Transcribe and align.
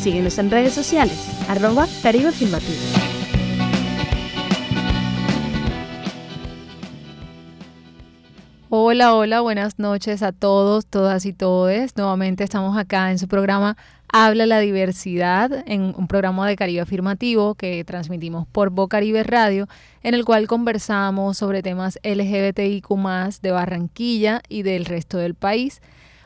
Síguenos 0.00 0.38
en 0.38 0.50
redes 0.50 0.72
sociales, 0.72 1.28
arroba 1.46 1.86
Caribe. 2.02 2.30
Hola, 8.70 9.14
hola, 9.14 9.42
buenas 9.42 9.78
noches 9.78 10.22
a 10.22 10.32
todos, 10.32 10.86
todas 10.86 11.26
y 11.26 11.34
todes. 11.34 11.94
Nuevamente 11.98 12.44
estamos 12.44 12.78
acá 12.78 13.10
en 13.10 13.18
su 13.18 13.28
programa 13.28 13.76
Habla 14.10 14.46
la 14.46 14.60
Diversidad, 14.60 15.64
en 15.66 15.92
un 15.94 16.08
programa 16.08 16.48
de 16.48 16.56
Caribe 16.56 16.80
Afirmativo 16.80 17.54
que 17.54 17.84
transmitimos 17.84 18.46
por 18.46 18.70
Bocaribe 18.70 19.22
Radio, 19.22 19.68
en 20.02 20.14
el 20.14 20.24
cual 20.24 20.46
conversamos 20.46 21.36
sobre 21.36 21.62
temas 21.62 21.98
LGBTIQ 22.02 22.88
de 23.42 23.50
Barranquilla 23.50 24.40
y 24.48 24.62
del 24.62 24.86
resto 24.86 25.18
del 25.18 25.34
país. 25.34 25.82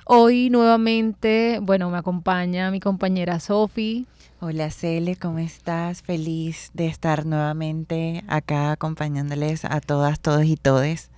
Hoy 0.07 0.51
nuevamente, 0.51 1.61
bueno, 1.63 1.89
me 1.89 1.97
acompaña 1.97 2.71
mi 2.71 2.79
compañera 2.79 3.41
Sofi. 3.41 4.07
Hola 4.39 4.71
Cele, 4.71 5.17
¿cómo 5.17 5.39
estás? 5.39 6.03
Feliz 6.03 6.71
de 6.75 6.89
estar 6.89 7.25
nuevamente 7.25 8.23
acá 8.29 8.73
acompañándoles 8.73 9.65
a 9.65 9.81
todas, 9.81 10.21
todos 10.21 10.45
y 10.45 10.57
todes. 10.57 11.11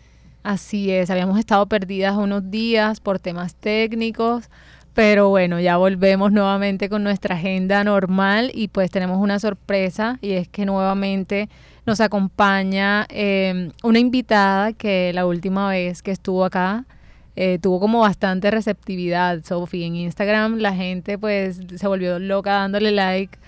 Así 0.45 0.93
es, 0.93 1.11
habíamos 1.11 1.37
estado 1.41 1.67
perdidas 1.67 2.15
unos 2.15 2.49
días 2.49 3.01
por 3.01 3.19
temas 3.19 3.57
técnicos, 3.57 4.51
pero 4.95 5.31
bueno, 5.31 5.59
ya 5.59 5.79
volvemos 5.79 6.31
nuevamente 6.31 6.89
con 6.89 7.03
nuestra 7.03 7.35
agenda 7.35 7.83
normal 7.83 8.53
y 8.55 8.69
pues 8.69 8.93
tenemos 8.93 9.19
una 9.19 9.41
sorpresa 9.41 10.21
y 10.23 10.35
es 10.35 10.47
que 10.47 10.65
nuevamente 10.65 11.49
nos 11.87 12.01
acompaña 12.01 13.05
eh, 13.09 13.73
una 13.83 13.99
invitada 13.99 14.73
que 14.75 15.11
la 15.13 15.27
última 15.27 15.69
vez 15.71 16.03
que 16.03 16.13
estuvo 16.13 16.45
acá 16.45 16.85
eh, 17.37 17.59
tuvo 17.61 17.79
como 17.81 18.01
bastante 18.01 18.51
receptividad, 18.51 19.45
Sofi, 19.45 19.85
en 19.85 19.95
Instagram 19.95 20.57
la 20.57 20.75
gente 20.75 21.19
pues 21.19 21.61
se 21.77 21.87
volvió 21.87 22.19
loca 22.19 22.53
dándole 22.53 22.93
like. 22.93 23.39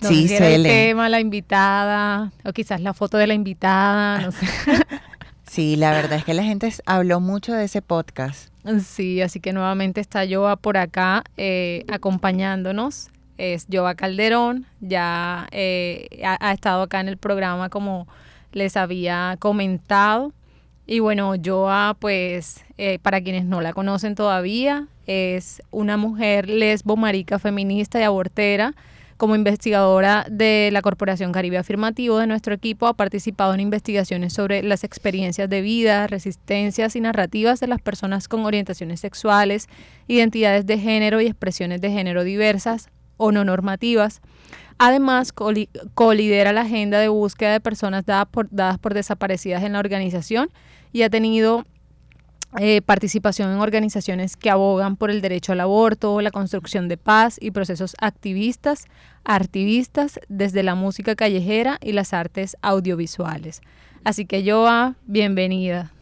No 0.00 0.08
sí, 0.08 0.28
sé 0.28 0.36
si 0.36 0.42
el 0.42 0.62
tema, 0.64 1.08
la 1.08 1.20
invitada, 1.20 2.32
o 2.44 2.52
quizás 2.52 2.80
la 2.80 2.92
foto 2.92 3.16
de 3.16 3.28
la 3.28 3.34
invitada, 3.34 4.20
no 4.20 4.32
sé. 4.32 4.46
sí, 5.46 5.76
la 5.76 5.92
verdad 5.92 6.18
es 6.18 6.24
que 6.24 6.34
la 6.34 6.42
gente 6.42 6.70
habló 6.84 7.20
mucho 7.20 7.54
de 7.54 7.64
ese 7.64 7.80
podcast. 7.80 8.50
Sí, 8.84 9.22
así 9.22 9.38
que 9.40 9.52
nuevamente 9.52 10.00
está 10.00 10.24
Joa 10.28 10.56
por 10.56 10.76
acá 10.76 11.22
eh, 11.36 11.84
acompañándonos. 11.88 13.10
Es 13.38 13.66
Joa 13.72 13.94
Calderón, 13.94 14.66
ya 14.80 15.46
eh, 15.52 16.08
ha, 16.24 16.36
ha 16.48 16.52
estado 16.52 16.82
acá 16.82 17.00
en 17.00 17.08
el 17.08 17.16
programa 17.16 17.70
como 17.70 18.08
les 18.52 18.76
había 18.76 19.36
comentado. 19.38 20.32
Y 20.86 20.98
bueno, 20.98 21.34
Joa, 21.42 21.96
pues, 21.98 22.65
eh, 22.78 22.98
para 23.00 23.20
quienes 23.20 23.44
no 23.44 23.60
la 23.60 23.72
conocen 23.72 24.14
todavía, 24.14 24.88
es 25.06 25.62
una 25.70 25.96
mujer 25.96 26.48
lesbo, 26.48 26.96
marica, 26.96 27.38
feminista 27.38 28.00
y 28.00 28.02
abortera. 28.02 28.74
Como 29.16 29.34
investigadora 29.34 30.26
de 30.30 30.68
la 30.72 30.82
Corporación 30.82 31.32
Caribe 31.32 31.56
Afirmativo 31.56 32.18
de 32.18 32.26
nuestro 32.26 32.52
equipo, 32.52 32.86
ha 32.86 32.92
participado 32.92 33.54
en 33.54 33.60
investigaciones 33.60 34.34
sobre 34.34 34.62
las 34.62 34.84
experiencias 34.84 35.48
de 35.48 35.62
vida, 35.62 36.06
resistencias 36.06 36.96
y 36.96 37.00
narrativas 37.00 37.58
de 37.60 37.66
las 37.66 37.80
personas 37.80 38.28
con 38.28 38.44
orientaciones 38.44 39.00
sexuales, 39.00 39.68
identidades 40.06 40.66
de 40.66 40.78
género 40.78 41.22
y 41.22 41.28
expresiones 41.28 41.80
de 41.80 41.90
género 41.90 42.24
diversas 42.24 42.90
o 43.16 43.32
no 43.32 43.42
normativas. 43.42 44.20
Además, 44.76 45.32
colidera 45.32 46.52
la 46.52 46.60
agenda 46.62 46.98
de 46.98 47.08
búsqueda 47.08 47.52
de 47.52 47.60
personas 47.60 48.04
dadas 48.04 48.26
por, 48.26 48.48
dadas 48.50 48.78
por 48.78 48.92
desaparecidas 48.92 49.62
en 49.62 49.72
la 49.72 49.78
organización 49.78 50.50
y 50.92 51.02
ha 51.02 51.08
tenido 51.08 51.64
eh, 52.58 52.80
participación 52.80 53.52
en 53.52 53.58
organizaciones 53.58 54.36
que 54.36 54.50
abogan 54.50 54.96
por 54.96 55.10
el 55.10 55.20
derecho 55.20 55.52
al 55.52 55.60
aborto, 55.60 56.20
la 56.20 56.30
construcción 56.30 56.88
de 56.88 56.96
paz 56.96 57.38
y 57.40 57.50
procesos 57.50 57.94
activistas, 58.00 58.86
activistas 59.24 60.20
desde 60.28 60.62
la 60.62 60.74
música 60.74 61.16
callejera 61.16 61.78
y 61.82 61.92
las 61.92 62.12
artes 62.12 62.56
audiovisuales. 62.62 63.60
Así 64.04 64.24
que 64.24 64.48
Joa, 64.48 64.94
bienvenida. 65.04 65.92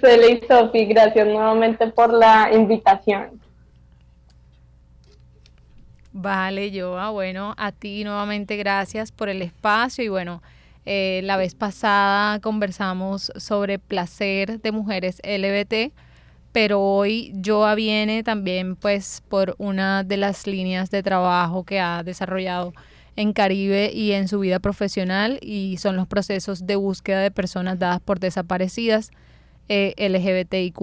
Cele 0.00 0.32
y 0.32 0.46
Sofi, 0.48 0.86
gracias 0.86 1.26
nuevamente 1.26 1.86
por 1.88 2.12
la 2.12 2.50
invitación. 2.52 3.40
Vale, 6.12 6.70
Joa, 6.78 7.10
bueno, 7.10 7.54
a 7.56 7.72
ti 7.72 8.04
nuevamente 8.04 8.56
gracias 8.56 9.12
por 9.12 9.28
el 9.28 9.40
espacio 9.40 10.04
y 10.04 10.08
bueno, 10.08 10.42
eh, 10.84 11.20
la 11.24 11.36
vez 11.36 11.54
pasada 11.54 12.40
conversamos 12.40 13.32
sobre 13.36 13.78
placer 13.78 14.60
de 14.60 14.72
mujeres 14.72 15.20
LBT, 15.24 15.92
pero 16.50 16.80
hoy 16.80 17.32
Joa 17.44 17.74
viene 17.74 18.22
también 18.22 18.76
pues 18.76 19.22
por 19.28 19.54
una 19.58 20.02
de 20.04 20.16
las 20.16 20.46
líneas 20.46 20.90
de 20.90 21.02
trabajo 21.02 21.64
que 21.64 21.80
ha 21.80 22.02
desarrollado 22.02 22.72
en 23.16 23.32
Caribe 23.32 23.90
y 23.92 24.12
en 24.12 24.26
su 24.28 24.40
vida 24.40 24.58
profesional 24.58 25.38
y 25.42 25.76
son 25.78 25.96
los 25.96 26.06
procesos 26.06 26.66
de 26.66 26.76
búsqueda 26.76 27.20
de 27.20 27.30
personas 27.30 27.78
dadas 27.78 28.00
por 28.00 28.20
desaparecidas 28.20 29.10
eh, 29.68 29.94
LGBTIQ 29.98 30.80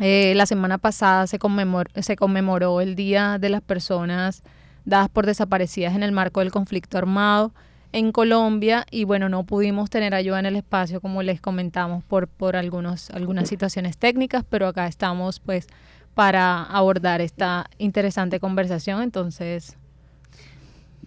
eh, 0.00 0.32
la 0.34 0.46
semana 0.46 0.78
pasada 0.78 1.26
se 1.26 1.38
conmemoró, 1.38 1.90
se 2.00 2.16
conmemoró 2.16 2.80
el 2.80 2.94
Día 2.94 3.38
de 3.38 3.50
las 3.50 3.60
Personas 3.60 4.42
dadas 4.84 5.08
por 5.08 5.26
desaparecidas 5.26 5.94
en 5.94 6.02
el 6.02 6.12
marco 6.12 6.40
del 6.40 6.50
conflicto 6.50 6.98
armado 6.98 7.52
en 7.92 8.10
Colombia 8.12 8.86
y 8.90 9.04
bueno, 9.04 9.28
no 9.28 9.44
pudimos 9.44 9.90
tener 9.90 10.14
ayuda 10.14 10.40
en 10.40 10.46
el 10.46 10.56
espacio 10.56 11.00
como 11.00 11.22
les 11.22 11.40
comentamos 11.40 12.02
por, 12.04 12.26
por 12.26 12.56
algunos, 12.56 13.10
algunas 13.10 13.48
situaciones 13.48 13.98
técnicas, 13.98 14.44
pero 14.48 14.66
acá 14.66 14.86
estamos 14.86 15.40
pues 15.40 15.66
para 16.14 16.62
abordar 16.62 17.20
esta 17.20 17.70
interesante 17.78 18.40
conversación, 18.40 19.02
entonces... 19.02 19.76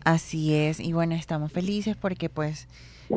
Así 0.04 0.54
es, 0.54 0.80
y 0.80 0.94
bueno, 0.94 1.16
estamos 1.16 1.52
felices 1.52 1.96
porque 1.96 2.30
pues 2.30 2.68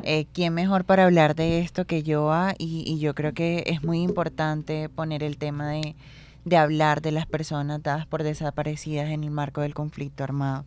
eh, 0.02 0.26
¿quién 0.32 0.54
mejor 0.54 0.84
para 0.84 1.04
hablar 1.04 1.34
de 1.34 1.60
esto 1.60 1.86
que 1.86 2.02
yo? 2.02 2.32
Ah? 2.32 2.54
Y, 2.58 2.98
yo 2.98 3.14
creo 3.14 3.32
que 3.32 3.64
es 3.66 3.82
muy 3.82 4.02
importante 4.02 4.88
poner 4.88 5.22
el 5.22 5.38
tema 5.38 5.68
de, 5.68 5.96
de 6.44 6.56
hablar 6.56 7.02
de 7.02 7.12
las 7.12 7.26
personas 7.26 7.82
dadas 7.82 8.06
por 8.06 8.22
desaparecidas 8.22 9.10
en 9.10 9.24
el 9.24 9.30
marco 9.30 9.60
del 9.60 9.74
conflicto 9.74 10.24
armado. 10.24 10.64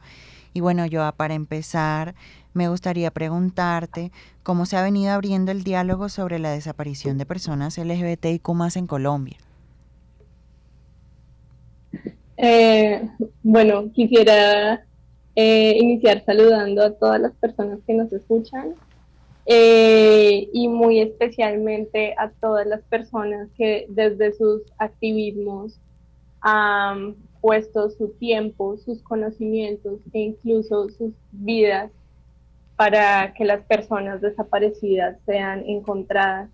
Y 0.54 0.60
bueno, 0.60 0.86
yo 0.86 1.04
ah, 1.04 1.14
para 1.14 1.34
empezar, 1.34 2.16
me 2.54 2.68
gustaría 2.68 3.12
preguntarte 3.12 4.12
cómo 4.44 4.66
se 4.66 4.78
ha 4.78 4.84
venido 4.84 5.12
abriendo 5.14 5.52
el 5.52 5.64
diálogo 5.64 6.10
sobre 6.10 6.40
la 6.40 6.52
desaparición 6.52 7.18
de 7.18 7.26
personas 7.26 7.78
LGBTIQ 7.78 8.50
más 8.50 8.76
en 8.76 8.88
Colombia. 8.88 9.38
Eh, 12.38 13.08
bueno, 13.44 13.92
quisiera 13.94 14.84
eh, 15.36 15.78
iniciar 15.80 16.24
saludando 16.26 16.84
a 16.84 16.92
todas 16.92 17.22
las 17.22 17.34
personas 17.34 17.80
que 17.86 17.94
nos 17.94 18.12
escuchan 18.12 18.74
eh, 19.46 20.50
y 20.52 20.68
muy 20.68 21.00
especialmente 21.00 22.14
a 22.18 22.30
todas 22.30 22.66
las 22.68 22.82
personas 22.82 23.48
que 23.58 23.86
desde 23.90 24.34
sus 24.34 24.62
activismos 24.78 25.80
han 26.42 27.16
su 27.98 28.10
tiempo, 28.20 28.78
sus 28.78 29.02
conocimientos 29.02 30.00
e 30.14 30.20
incluso 30.20 30.90
sus 30.90 31.14
vidas 31.32 31.92
para 32.76 33.34
que 33.34 33.46
las 33.46 33.62
personas 33.62 34.22
desaparecidas 34.22 35.18
sean 35.26 35.64
encontradas, 35.68 36.50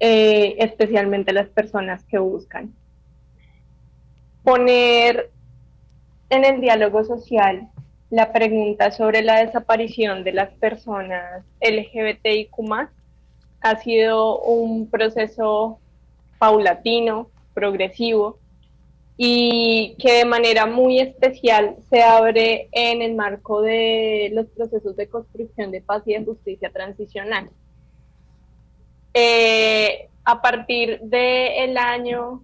eh, 0.00 0.56
especialmente 0.58 1.32
las 1.32 1.48
personas 1.48 2.04
que 2.04 2.18
buscan. 2.18 2.74
Poner 4.42 5.30
en 6.30 6.44
el 6.44 6.60
diálogo 6.60 7.04
social 7.04 7.68
la 8.10 8.32
pregunta 8.32 8.90
sobre 8.90 9.22
la 9.22 9.44
desaparición 9.44 10.24
de 10.24 10.32
las 10.32 10.50
personas 10.54 11.44
LGBTIQ 11.60 12.90
ha 13.62 13.76
sido 13.76 14.40
un 14.40 14.90
proceso 14.90 15.78
paulatino, 16.38 17.28
progresivo, 17.54 18.38
y 19.16 19.94
que 19.98 20.12
de 20.18 20.24
manera 20.24 20.66
muy 20.66 20.98
especial 20.98 21.76
se 21.90 22.02
abre 22.02 22.68
en 22.72 23.02
el 23.02 23.14
marco 23.14 23.62
de 23.62 24.30
los 24.32 24.46
procesos 24.46 24.96
de 24.96 25.08
construcción 25.08 25.70
de 25.70 25.80
paz 25.80 26.02
y 26.06 26.14
de 26.14 26.24
justicia 26.24 26.70
transicional. 26.70 27.50
Eh, 29.14 30.08
a 30.24 30.40
partir 30.40 31.00
del 31.00 31.76
año 31.76 32.42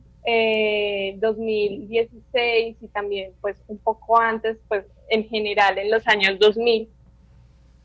2016 1.17 2.20
eh, 2.35 2.76
y 2.81 2.88
también 2.88 3.32
pues 3.41 3.56
un 3.69 3.79
poco 3.79 4.19
antes, 4.19 4.59
pues 4.69 4.85
en 5.09 5.26
general 5.29 5.79
en 5.79 5.91
los 5.91 6.06
años 6.06 6.38
2000, 6.38 6.88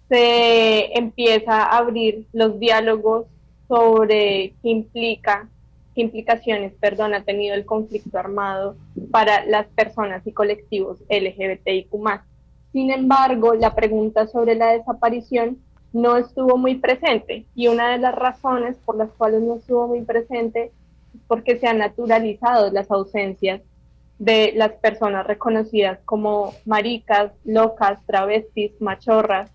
se 0.10 0.98
empieza 0.98 1.64
a 1.64 1.78
abrir 1.78 2.26
los 2.34 2.60
diálogos 2.60 3.28
sobre 3.68 4.54
qué 4.62 4.70
implica, 4.70 5.48
qué 5.94 6.02
implicaciones, 6.02 6.74
perdón, 6.80 7.14
ha 7.14 7.24
tenido 7.24 7.56
el 7.56 7.66
conflicto 7.66 8.18
armado 8.18 8.76
para 9.12 9.46
las 9.46 9.68
personas 9.68 10.26
y 10.26 10.32
colectivos 10.32 11.00
LGBTIQ+. 11.10 11.90
Sin 12.72 12.92
embargo, 12.92 13.54
la 13.54 13.76
pregunta 13.76 14.28
sobre 14.28 14.56
la 14.56 14.72
desaparición 14.72 15.60
no 15.94 16.18
estuvo 16.18 16.58
muy 16.58 16.76
presente 16.76 17.46
y 17.56 17.68
una 17.68 17.92
de 17.92 18.00
las 18.00 18.16
razones 18.16 18.76
por 18.84 18.98
las 18.98 19.12
cuales 19.12 19.42
no 19.42 19.56
estuvo 19.56 19.88
muy 19.88 20.02
presente 20.02 20.72
es 21.14 21.22
porque 21.28 21.60
se 21.60 21.68
han 21.68 21.78
naturalizado 21.78 22.72
las 22.72 22.90
ausencias 22.90 23.62
de 24.18 24.54
las 24.56 24.72
personas 24.74 25.28
reconocidas 25.28 26.00
como 26.06 26.54
maricas, 26.66 27.32
locas, 27.46 28.00
travestis, 28.08 28.72
machorras. 28.80 29.52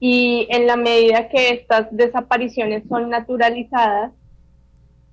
Y 0.00 0.46
en 0.50 0.66
la 0.66 0.76
medida 0.76 1.28
que 1.28 1.50
estas 1.50 1.88
desapariciones 1.90 2.84
son 2.88 3.10
naturalizadas 3.10 4.12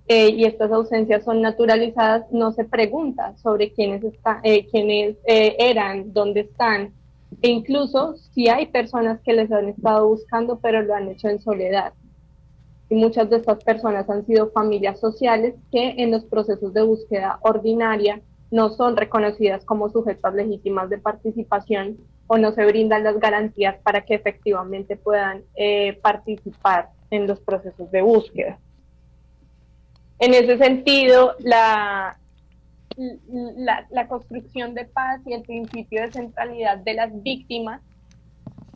eh, 0.07 0.29
y 0.29 0.45
estas 0.45 0.71
ausencias 0.71 1.23
son 1.23 1.41
naturalizadas, 1.41 2.31
no 2.31 2.51
se 2.51 2.63
pregunta 2.63 3.35
sobre 3.37 3.71
quiénes, 3.73 4.03
está, 4.03 4.39
eh, 4.43 4.67
quiénes 4.67 5.17
eh, 5.25 5.55
eran, 5.57 6.13
dónde 6.13 6.41
están, 6.41 6.93
e 7.41 7.49
incluso 7.49 8.15
si 8.33 8.47
hay 8.47 8.67
personas 8.67 9.19
que 9.21 9.33
les 9.33 9.51
han 9.51 9.69
estado 9.69 10.07
buscando, 10.07 10.59
pero 10.59 10.81
lo 10.81 10.93
han 10.93 11.09
hecho 11.09 11.27
en 11.27 11.41
soledad. 11.41 11.93
Y 12.89 12.95
muchas 12.95 13.29
de 13.29 13.37
estas 13.37 13.63
personas 13.63 14.07
han 14.09 14.25
sido 14.27 14.51
familias 14.51 14.99
sociales 14.99 15.55
que 15.71 15.95
en 15.97 16.11
los 16.11 16.23
procesos 16.25 16.71
de 16.73 16.83
búsqueda 16.83 17.39
ordinaria 17.41 18.21
no 18.51 18.69
son 18.69 18.95
reconocidas 18.95 19.65
como 19.65 19.89
sujetas 19.89 20.35
legítimas 20.35 20.89
de 20.89 20.99
participación 20.99 21.97
o 22.27 22.37
no 22.37 22.51
se 22.53 22.65
brindan 22.65 23.03
las 23.03 23.19
garantías 23.19 23.77
para 23.83 24.01
que 24.01 24.15
efectivamente 24.15 24.97
puedan 24.97 25.43
eh, 25.55 25.97
participar 26.01 26.89
en 27.09 27.27
los 27.27 27.39
procesos 27.39 27.89
de 27.91 28.01
búsqueda. 28.01 28.59
En 30.19 30.33
ese 30.33 30.57
sentido, 30.57 31.35
la, 31.39 32.17
construcción 34.07 34.73
de 34.73 34.85
paz 34.85 35.19
y 35.25 35.33
el 35.33 35.41
principio 35.41 36.01
de 36.01 36.11
centralidad 36.11 36.77
de 36.77 36.93
las 36.93 37.23
víctimas, 37.23 37.81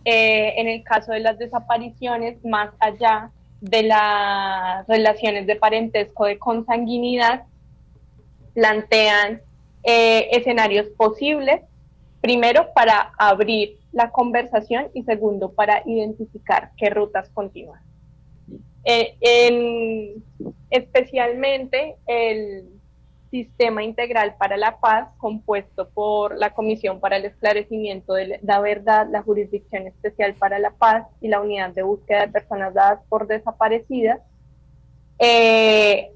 eh, 0.03 0.53
en 0.57 0.68
el 0.68 0.83
caso 0.83 1.13
de 1.13 1.21
las 1.21 1.38
desapariciones, 1.38 2.44
más 2.44 2.71
allá 2.80 3.30
de 3.62 3.83
las 3.83 4.88
relaciones 4.88 5.47
de 5.47 5.56
parentesco 5.56 6.25
de 6.25 6.38
consanguinidad, 6.38 7.44
plantean 8.53 9.42
eh, 9.83 10.27
escenarios 10.31 10.88
posibles, 10.97 11.62
primero 12.21 12.68
para 12.74 13.13
abrir 13.18 13.77
la 13.94 14.12
conversación 14.12 14.89
y 14.94 15.03
segundo 15.03 15.53
para 15.53 15.83
identificar 15.85 16.71
qué 16.77 16.89
rutas 16.89 17.30
continúan. 17.30 17.88
Eh, 18.86 20.16
especialmente 20.70 21.96
el 22.08 22.80
Sistema 23.31 23.84
Integral 23.84 24.36
para 24.40 24.58
la 24.58 24.80
Paz, 24.80 25.10
compuesto 25.18 25.90
por 25.90 26.38
la 26.38 26.54
Comisión 26.56 27.00
para 27.00 27.18
el 27.18 27.26
Esclarecimiento 27.26 28.14
de 28.14 28.40
la 28.42 28.60
Verdad, 28.60 29.08
la 29.12 29.22
Jurisdicción 29.22 29.86
Especial 29.86 30.34
para 30.34 30.58
la 30.58 30.72
Paz 30.72 31.06
y 31.22 31.28
la 31.28 31.40
Unidad 31.40 31.70
de 31.72 31.84
Búsqueda 31.84 32.22
de 32.22 32.31
Personas 32.31 32.74
Dadas 32.74 33.02
por 33.08 33.28
Desaparecidas, 33.28 34.20
eh, 35.20 36.12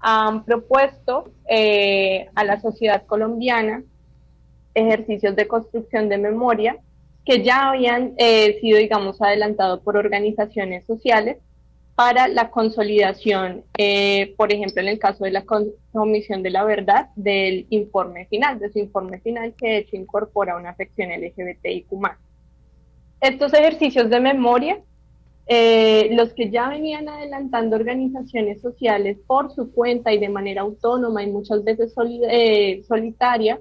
han 0.00 0.44
propuesto 0.44 1.32
eh, 1.48 2.28
a 2.34 2.44
la 2.44 2.60
sociedad 2.60 3.04
colombiana 3.04 3.82
ejercicios 4.74 5.36
de 5.36 5.46
construcción 5.46 6.08
de 6.08 6.18
memoria 6.18 6.78
que 7.24 7.42
ya 7.42 7.70
habían 7.70 8.14
eh, 8.16 8.58
sido, 8.60 8.78
digamos, 8.78 9.20
adelantados 9.20 9.80
por 9.80 9.96
organizaciones 9.96 10.84
sociales 10.86 11.38
para 11.94 12.26
la 12.26 12.50
consolidación, 12.50 13.62
eh, 13.78 14.34
por 14.36 14.52
ejemplo, 14.52 14.82
en 14.82 14.88
el 14.88 14.98
caso 14.98 15.24
de 15.24 15.30
la 15.30 15.44
Comisión 15.92 16.42
de 16.42 16.50
la 16.50 16.64
Verdad, 16.64 17.10
del 17.14 17.66
informe 17.70 18.26
final, 18.26 18.58
de 18.58 18.72
su 18.72 18.80
informe 18.80 19.20
final 19.20 19.54
que 19.56 19.68
de 19.68 19.76
hecho 19.78 19.96
incorpora 19.96 20.56
una 20.56 20.74
sección 20.74 21.10
LGBTIQ. 21.10 21.86
Estos 23.20 23.54
ejercicios 23.54 24.10
de 24.10 24.20
memoria, 24.20 24.80
eh, 25.46 26.08
los 26.12 26.32
que 26.32 26.50
ya 26.50 26.68
venían 26.68 27.08
adelantando 27.08 27.76
organizaciones 27.76 28.60
sociales 28.60 29.18
por 29.26 29.52
su 29.54 29.70
cuenta 29.70 30.12
y 30.12 30.18
de 30.18 30.28
manera 30.28 30.62
autónoma 30.62 31.22
y 31.22 31.30
muchas 31.30 31.62
veces 31.62 31.94
eh, 32.28 32.82
solitaria, 32.88 33.60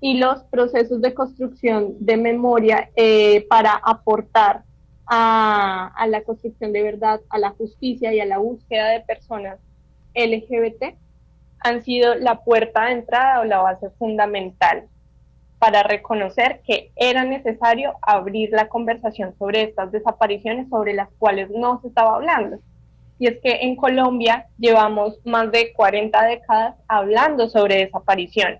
y 0.00 0.18
los 0.18 0.42
procesos 0.44 1.00
de 1.00 1.14
construcción 1.14 1.94
de 1.98 2.18
memoria 2.18 2.90
para 3.48 3.72
aportar 3.72 4.64
a, 5.06 6.06
la 6.08 6.22
construcción 6.22 6.72
de 6.72 6.82
verdad, 6.82 7.20
a 7.28 7.38
la 7.38 7.50
justicia 7.50 8.12
y 8.12 8.20
a 8.20 8.26
la 8.26 8.38
búsqueda 8.38 8.88
de 8.88 9.00
personas 9.00 9.58
LGBT 10.14 10.96
han 11.60 11.82
sido 11.82 12.14
la 12.14 12.44
puerta 12.44 12.86
de 12.86 12.92
entrada 12.92 13.40
o 13.40 13.44
la 13.44 13.58
base 13.58 13.90
fundamental 13.98 14.84
para 15.58 15.82
reconocer 15.82 16.60
que 16.66 16.90
era 16.94 17.24
necesario 17.24 17.94
abrir 18.02 18.50
la 18.50 18.68
conversación 18.68 19.34
sobre 19.38 19.62
estas 19.62 19.90
desapariciones 19.92 20.68
sobre 20.68 20.92
las 20.92 21.08
cuales 21.18 21.50
no 21.50 21.80
se 21.80 21.88
estaba 21.88 22.16
hablando. 22.16 22.58
Y 23.18 23.28
es 23.28 23.38
que 23.40 23.60
en 23.62 23.76
Colombia 23.76 24.46
llevamos 24.58 25.18
más 25.24 25.50
de 25.52 25.72
40 25.72 26.22
décadas 26.24 26.74
hablando 26.88 27.48
sobre 27.48 27.76
desaparición 27.76 28.58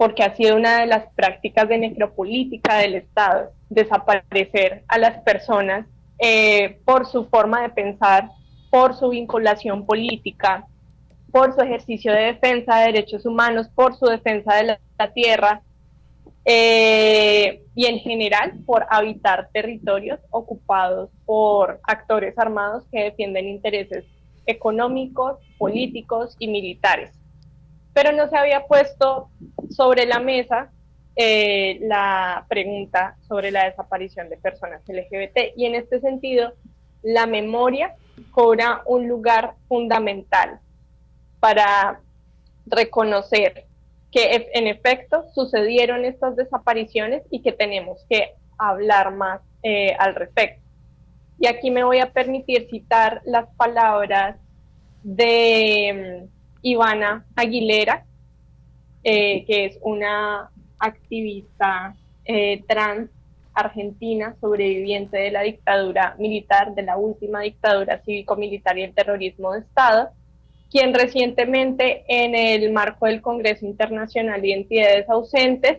porque 0.00 0.22
ha 0.22 0.34
sido 0.34 0.56
una 0.56 0.80
de 0.80 0.86
las 0.86 1.12
prácticas 1.12 1.68
de 1.68 1.76
necropolítica 1.76 2.78
del 2.78 2.94
Estado, 2.94 3.52
desaparecer 3.70 4.84
a 4.88 4.98
las 4.98 5.22
personas 5.22 5.86
eh, 6.18 6.80
por 6.84 7.06
su 7.06 7.24
forma 7.26 7.62
de 7.62 7.70
pensar, 7.70 8.28
por 8.70 8.94
su 8.94 9.08
vinculación 9.08 9.86
política, 9.86 10.66
por 11.32 11.54
su 11.54 11.62
ejercicio 11.62 12.12
de 12.12 12.32
defensa 12.32 12.80
de 12.80 12.86
derechos 12.86 13.24
humanos, 13.24 13.68
por 13.74 13.96
su 13.96 14.06
defensa 14.06 14.56
de 14.56 14.64
la, 14.98 15.12
tierra 15.14 15.62
eh, 16.44 17.62
y 17.74 17.86
en 17.86 18.00
general 18.00 18.52
por 18.66 18.86
habitar 18.90 19.48
territorios 19.52 20.20
ocupados 20.30 21.08
por 21.24 21.80
actores 21.84 22.36
armados 22.38 22.84
que 22.92 23.04
defienden 23.04 23.48
intereses 23.48 24.04
económicos, 24.46 25.38
políticos 25.56 26.36
y 26.38 26.48
militares. 26.48 27.12
Pero 27.94 28.12
no 28.12 28.28
se 28.28 28.36
había 28.36 28.66
puesto 28.66 29.30
sobre 29.70 30.04
la 30.06 30.18
mesa 30.18 30.70
eh, 31.16 31.78
la 31.82 32.46
pregunta 32.48 33.16
sobre 33.26 33.50
la 33.50 33.64
desaparición 33.64 34.28
de 34.28 34.36
personas 34.36 34.82
LGBT. 34.86 35.56
Y 35.56 35.66
en 35.66 35.74
este 35.74 36.00
sentido, 36.00 36.52
la 37.02 37.26
memoria 37.26 37.94
cobra 38.30 38.82
un 38.86 39.08
lugar 39.08 39.54
fundamental 39.68 40.60
para 41.40 42.00
reconocer 42.66 43.66
que 44.12 44.50
en 44.54 44.66
efecto 44.66 45.24
sucedieron 45.34 46.04
estas 46.04 46.36
desapariciones 46.36 47.22
y 47.30 47.42
que 47.42 47.52
tenemos 47.52 48.04
que 48.08 48.34
hablar 48.58 49.14
más 49.14 49.40
eh, 49.62 49.94
al 49.98 50.14
respecto. 50.14 50.60
Y 51.38 51.46
aquí 51.46 51.70
me 51.70 51.84
voy 51.84 52.00
a 52.00 52.12
permitir 52.12 52.68
citar 52.68 53.22
las 53.24 53.48
palabras 53.56 54.36
de 55.02 56.26
Ivana 56.60 57.24
Aguilera, 57.36 58.04
eh, 59.04 59.44
que 59.46 59.64
es 59.66 59.78
una 59.80 60.50
activista 60.80 61.94
eh, 62.24 62.62
trans 62.66 63.10
argentina, 63.54 64.34
sobreviviente 64.40 65.18
de 65.18 65.30
la 65.30 65.42
dictadura 65.42 66.14
militar, 66.18 66.74
de 66.74 66.82
la 66.82 66.96
última 66.96 67.40
dictadura 67.40 68.00
cívico-militar 68.04 68.78
y 68.78 68.82
el 68.82 68.94
terrorismo 68.94 69.52
de 69.52 69.60
Estado, 69.60 70.10
quien 70.70 70.94
recientemente 70.94 72.04
en 72.08 72.34
el 72.34 72.72
marco 72.72 73.06
del 73.06 73.20
Congreso 73.20 73.66
Internacional 73.66 74.40
de 74.40 74.48
Identidades 74.48 75.08
Ausentes 75.08 75.78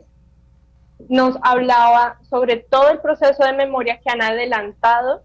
nos 1.09 1.37
hablaba 1.41 2.19
sobre 2.29 2.57
todo 2.57 2.91
el 2.91 2.99
proceso 2.99 3.43
de 3.43 3.53
memoria 3.53 3.99
que 3.99 4.09
han 4.11 4.21
adelantado 4.21 5.23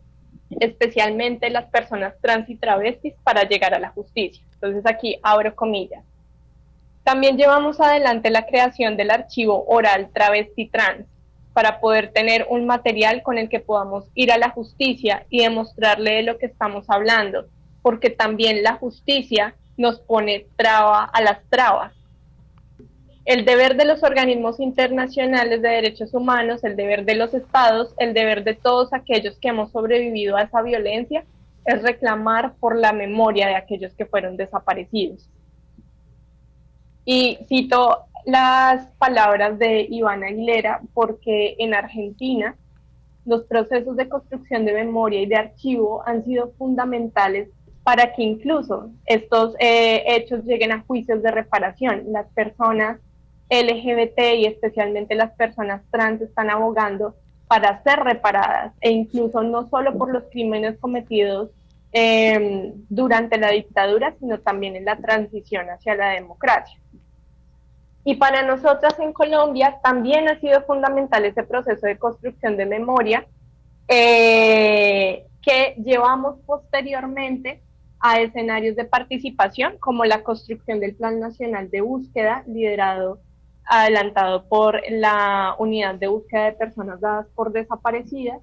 especialmente 0.60 1.50
las 1.50 1.66
personas 1.66 2.14
trans 2.22 2.48
y 2.48 2.56
travestis 2.56 3.14
para 3.24 3.42
llegar 3.42 3.74
a 3.74 3.78
la 3.78 3.90
justicia. 3.90 4.42
Entonces 4.54 4.84
aquí 4.86 5.18
abro 5.22 5.54
comillas. 5.54 6.04
También 7.06 7.36
llevamos 7.36 7.80
adelante 7.80 8.30
la 8.30 8.46
creación 8.46 8.96
del 8.96 9.12
archivo 9.12 9.64
oral 9.68 10.10
travesti 10.12 10.66
trans 10.66 11.06
para 11.52 11.78
poder 11.78 12.10
tener 12.10 12.48
un 12.50 12.66
material 12.66 13.22
con 13.22 13.38
el 13.38 13.48
que 13.48 13.60
podamos 13.60 14.06
ir 14.16 14.32
a 14.32 14.38
la 14.38 14.50
justicia 14.50 15.24
y 15.30 15.42
demostrarle 15.42 16.14
de 16.14 16.22
lo 16.24 16.36
que 16.36 16.46
estamos 16.46 16.84
hablando, 16.88 17.46
porque 17.80 18.10
también 18.10 18.64
la 18.64 18.72
justicia 18.72 19.54
nos 19.76 20.00
pone 20.00 20.48
traba 20.56 21.04
a 21.04 21.20
las 21.22 21.38
trabas. 21.48 21.92
El 23.24 23.44
deber 23.44 23.76
de 23.76 23.84
los 23.84 24.02
organismos 24.02 24.58
internacionales 24.58 25.62
de 25.62 25.68
derechos 25.68 26.12
humanos, 26.12 26.64
el 26.64 26.74
deber 26.74 27.04
de 27.04 27.14
los 27.14 27.32
estados, 27.34 27.94
el 27.98 28.14
deber 28.14 28.42
de 28.42 28.54
todos 28.54 28.92
aquellos 28.92 29.38
que 29.38 29.50
hemos 29.50 29.70
sobrevivido 29.70 30.36
a 30.36 30.42
esa 30.42 30.60
violencia 30.60 31.24
es 31.66 31.82
reclamar 31.84 32.54
por 32.56 32.74
la 32.74 32.92
memoria 32.92 33.46
de 33.46 33.54
aquellos 33.54 33.94
que 33.94 34.06
fueron 34.06 34.36
desaparecidos. 34.36 35.28
Y 37.06 37.38
cito 37.48 38.04
las 38.26 38.88
palabras 38.98 39.58
de 39.58 39.86
Iván 39.88 40.24
Aguilera 40.24 40.82
porque 40.92 41.54
en 41.58 41.72
Argentina 41.72 42.56
los 43.24 43.44
procesos 43.44 43.96
de 43.96 44.08
construcción 44.08 44.64
de 44.64 44.74
memoria 44.74 45.22
y 45.22 45.26
de 45.26 45.36
archivo 45.36 46.02
han 46.06 46.24
sido 46.24 46.52
fundamentales 46.58 47.48
para 47.84 48.12
que 48.12 48.22
incluso 48.22 48.90
estos 49.06 49.54
eh, 49.60 50.02
hechos 50.08 50.44
lleguen 50.44 50.72
a 50.72 50.82
juicios 50.82 51.22
de 51.22 51.30
reparación. 51.30 52.02
Las 52.08 52.26
personas 52.34 52.98
LGBT 53.48 54.18
y 54.38 54.46
especialmente 54.46 55.14
las 55.14 55.30
personas 55.32 55.82
trans 55.90 56.20
están 56.20 56.50
abogando 56.50 57.14
para 57.46 57.80
ser 57.84 58.00
reparadas 58.00 58.72
e 58.80 58.90
incluso 58.90 59.42
no 59.42 59.68
solo 59.68 59.96
por 59.96 60.12
los 60.12 60.24
crímenes 60.32 60.76
cometidos 60.78 61.50
em, 61.92 62.72
durante 62.88 63.38
la 63.38 63.50
dictadura, 63.50 64.14
sino 64.18 64.40
también 64.40 64.74
en 64.74 64.84
la 64.84 64.96
transición 64.96 65.70
hacia 65.70 65.94
la 65.94 66.10
democracia. 66.10 66.80
Y 68.08 68.14
para 68.14 68.44
nosotras 68.44 68.96
en 69.00 69.12
Colombia 69.12 69.80
también 69.82 70.28
ha 70.28 70.38
sido 70.38 70.62
fundamental 70.62 71.24
ese 71.24 71.42
proceso 71.42 71.88
de 71.88 71.98
construcción 71.98 72.56
de 72.56 72.64
memoria 72.64 73.26
eh, 73.88 75.26
que 75.42 75.74
llevamos 75.84 76.38
posteriormente 76.46 77.60
a 77.98 78.20
escenarios 78.20 78.76
de 78.76 78.84
participación 78.84 79.78
como 79.78 80.04
la 80.04 80.22
construcción 80.22 80.78
del 80.78 80.94
Plan 80.94 81.18
Nacional 81.18 81.68
de 81.68 81.80
Búsqueda 81.80 82.44
liderado 82.46 83.18
adelantado 83.64 84.44
por 84.44 84.80
la 84.88 85.56
Unidad 85.58 85.96
de 85.96 86.06
Búsqueda 86.06 86.44
de 86.44 86.52
Personas 86.52 87.00
Dadas 87.00 87.26
por 87.34 87.50
Desaparecidas. 87.50 88.40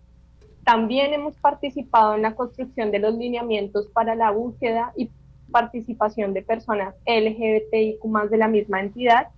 También 0.66 1.14
hemos 1.14 1.38
participado 1.38 2.16
en 2.16 2.24
la 2.24 2.36
construcción 2.36 2.92
de 2.92 3.00
los 3.00 3.16
lineamientos 3.16 3.88
para 3.94 4.14
la 4.14 4.30
búsqueda 4.32 4.92
y 4.98 5.10
participación 5.54 6.34
de 6.34 6.42
personas 6.42 6.96
LGBTIQ 7.06 8.04
más 8.04 8.30
de 8.30 8.38
la 8.38 8.50
misma 8.50 8.82
entidad. 8.82 9.30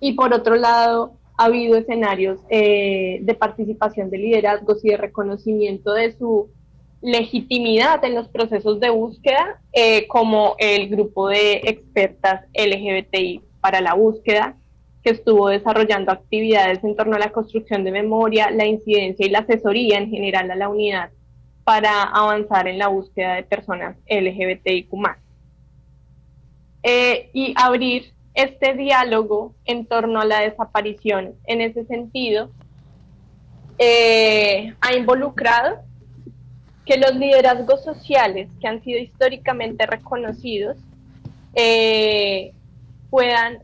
Y 0.00 0.12
por 0.12 0.32
otro 0.32 0.56
lado, 0.56 1.14
ha 1.36 1.44
habido 1.44 1.76
escenarios 1.76 2.40
eh, 2.50 3.20
de 3.22 3.34
participación 3.34 4.10
de 4.10 4.18
liderazgos 4.18 4.84
y 4.84 4.90
de 4.90 4.96
reconocimiento 4.96 5.92
de 5.92 6.16
su 6.16 6.50
legitimidad 7.00 8.04
en 8.04 8.16
los 8.16 8.28
procesos 8.28 8.80
de 8.80 8.90
búsqueda, 8.90 9.60
eh, 9.72 10.08
como 10.08 10.56
el 10.58 10.88
grupo 10.88 11.28
de 11.28 11.60
expertas 11.64 12.44
LGBTI 12.54 13.42
para 13.60 13.80
la 13.80 13.94
búsqueda, 13.94 14.56
que 15.02 15.10
estuvo 15.10 15.48
desarrollando 15.48 16.10
actividades 16.10 16.82
en 16.82 16.96
torno 16.96 17.14
a 17.14 17.20
la 17.20 17.30
construcción 17.30 17.84
de 17.84 17.92
memoria, 17.92 18.50
la 18.50 18.66
incidencia 18.66 19.24
y 19.24 19.30
la 19.30 19.40
asesoría 19.40 19.98
en 19.98 20.10
general 20.10 20.50
a 20.50 20.56
la 20.56 20.68
unidad 20.68 21.10
para 21.62 22.02
avanzar 22.02 22.66
en 22.66 22.78
la 22.78 22.88
búsqueda 22.88 23.34
de 23.34 23.42
personas 23.44 23.96
LGBTIQ. 24.08 24.90
Eh, 26.82 27.30
y 27.32 27.54
abrir 27.56 28.12
este 28.38 28.74
diálogo 28.74 29.56
en 29.64 29.84
torno 29.84 30.20
a 30.20 30.24
la 30.24 30.42
desaparición 30.42 31.34
en 31.46 31.60
ese 31.60 31.84
sentido 31.86 32.52
eh, 33.78 34.74
ha 34.80 34.94
involucrado 34.94 35.80
que 36.86 36.98
los 36.98 37.16
liderazgos 37.16 37.82
sociales 37.82 38.48
que 38.60 38.68
han 38.68 38.80
sido 38.84 39.00
históricamente 39.00 39.86
reconocidos 39.86 40.76
eh, 41.54 42.52
puedan 43.10 43.58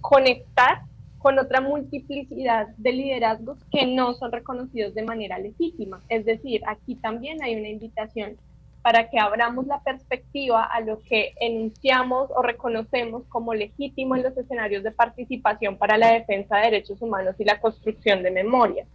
conectar 0.00 0.82
con 1.18 1.38
otra 1.38 1.60
multiplicidad 1.60 2.66
de 2.76 2.92
liderazgos 2.92 3.58
que 3.70 3.86
no 3.86 4.14
son 4.14 4.32
reconocidos 4.32 4.94
de 4.94 5.04
manera 5.04 5.38
legítima. 5.38 6.00
Es 6.08 6.24
decir, 6.24 6.62
aquí 6.66 6.96
también 6.96 7.40
hay 7.40 7.54
una 7.54 7.68
invitación 7.68 8.36
para 8.82 9.08
que 9.10 9.18
abramos 9.18 9.66
la 9.66 9.82
perspectiva 9.82 10.64
a 10.64 10.80
lo 10.80 11.00
que 11.00 11.34
enunciamos 11.40 12.30
o 12.30 12.42
reconocemos 12.42 13.24
como 13.28 13.54
legítimo 13.54 14.16
en 14.16 14.22
los 14.22 14.36
escenarios 14.36 14.82
de 14.82 14.92
participación 14.92 15.76
para 15.76 15.98
la 15.98 16.12
defensa 16.12 16.56
de 16.56 16.64
derechos 16.64 17.02
humanos 17.02 17.34
y 17.38 17.44
la 17.44 17.60
construcción 17.60 18.22
de 18.22 18.30
memoria. 18.30 18.86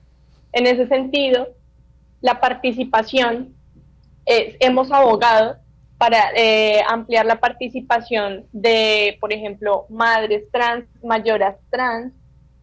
En 0.51 0.67
ese 0.67 0.87
sentido, 0.87 1.49
la 2.21 2.39
participación 2.39 3.55
hemos 4.25 4.91
abogado 4.91 5.57
para 5.97 6.31
eh, 6.35 6.81
ampliar 6.87 7.25
la 7.25 7.39
participación 7.39 8.45
de, 8.51 9.17
por 9.19 9.31
ejemplo, 9.31 9.85
madres 9.89 10.43
trans, 10.51 10.85
mayoras 11.03 11.55
trans, 11.69 12.13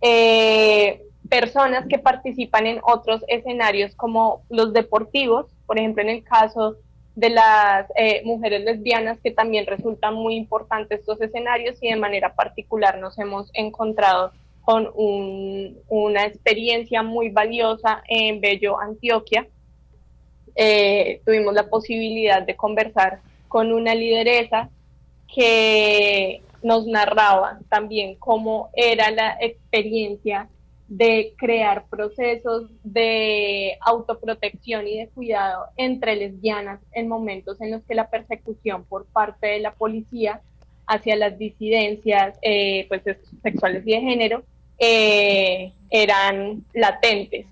eh, 0.00 1.02
personas 1.28 1.86
que 1.88 1.98
participan 1.98 2.66
en 2.66 2.80
otros 2.82 3.22
escenarios 3.28 3.94
como 3.94 4.42
los 4.48 4.72
deportivos, 4.72 5.46
por 5.66 5.78
ejemplo, 5.78 6.02
en 6.02 6.10
el 6.10 6.24
caso 6.24 6.76
de 7.20 7.28
las 7.28 7.86
eh, 7.96 8.22
mujeres 8.24 8.64
lesbianas, 8.64 9.18
que 9.22 9.30
también 9.30 9.66
resultan 9.66 10.14
muy 10.14 10.36
importantes 10.36 11.00
estos 11.00 11.20
escenarios 11.20 11.76
y 11.82 11.90
de 11.90 11.96
manera 11.96 12.34
particular 12.34 12.98
nos 12.98 13.18
hemos 13.18 13.50
encontrado 13.52 14.32
con 14.62 14.90
una 14.94 16.24
experiencia 16.24 17.02
muy 17.02 17.28
valiosa 17.28 18.02
en 18.08 18.40
Bello, 18.40 18.78
Antioquia, 18.80 19.46
eh, 20.54 21.20
tuvimos 21.26 21.52
la 21.54 21.68
posibilidad 21.68 22.42
de 22.42 22.56
conversar 22.56 23.20
con 23.48 23.72
una 23.72 23.94
lideresa 23.94 24.70
que 25.34 26.42
nos 26.62 26.86
narraba 26.86 27.58
también 27.68 28.14
cómo 28.14 28.70
era 28.74 29.10
la 29.10 29.36
experiencia 29.40 30.48
de 30.90 31.34
crear 31.38 31.86
procesos 31.88 32.68
de 32.82 33.78
autoprotección 33.80 34.88
y 34.88 34.98
de 34.98 35.08
cuidado 35.08 35.66
entre 35.76 36.16
lesbianas 36.16 36.80
en 36.90 37.06
momentos 37.06 37.60
en 37.60 37.70
los 37.70 37.82
que 37.84 37.94
la 37.94 38.10
persecución 38.10 38.84
por 38.84 39.06
parte 39.06 39.46
de 39.46 39.60
la 39.60 39.72
policía 39.72 40.40
hacia 40.88 41.14
las 41.14 41.38
disidencias 41.38 42.36
eh, 42.42 42.86
pues, 42.88 43.02
sexuales 43.40 43.84
y 43.86 43.92
de 43.92 44.00
género 44.00 44.42
eh, 44.80 45.72
eran 45.90 46.64
latentes. 46.74 47.46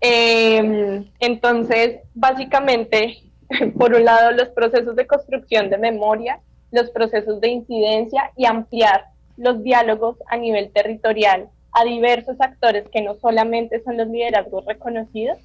Em, 0.00 1.06
entonces, 1.20 2.00
básicamente, 2.12 3.18
por 3.78 3.94
un 3.94 4.04
lado, 4.04 4.32
los 4.32 4.48
procesos 4.48 4.96
de 4.96 5.06
construcción 5.06 5.70
de 5.70 5.78
memoria, 5.78 6.40
los 6.72 6.90
procesos 6.90 7.40
de 7.40 7.50
incidencia 7.50 8.32
y 8.36 8.46
ampliar 8.46 9.11
los 9.42 9.62
diálogos 9.62 10.16
a 10.28 10.36
nivel 10.36 10.70
territorial 10.72 11.50
a 11.72 11.84
diversos 11.84 12.40
actores 12.40 12.88
que 12.90 13.02
no 13.02 13.14
solamente 13.16 13.82
son 13.82 13.96
los 13.96 14.06
liderazgos 14.06 14.64
reconocidos, 14.66 15.38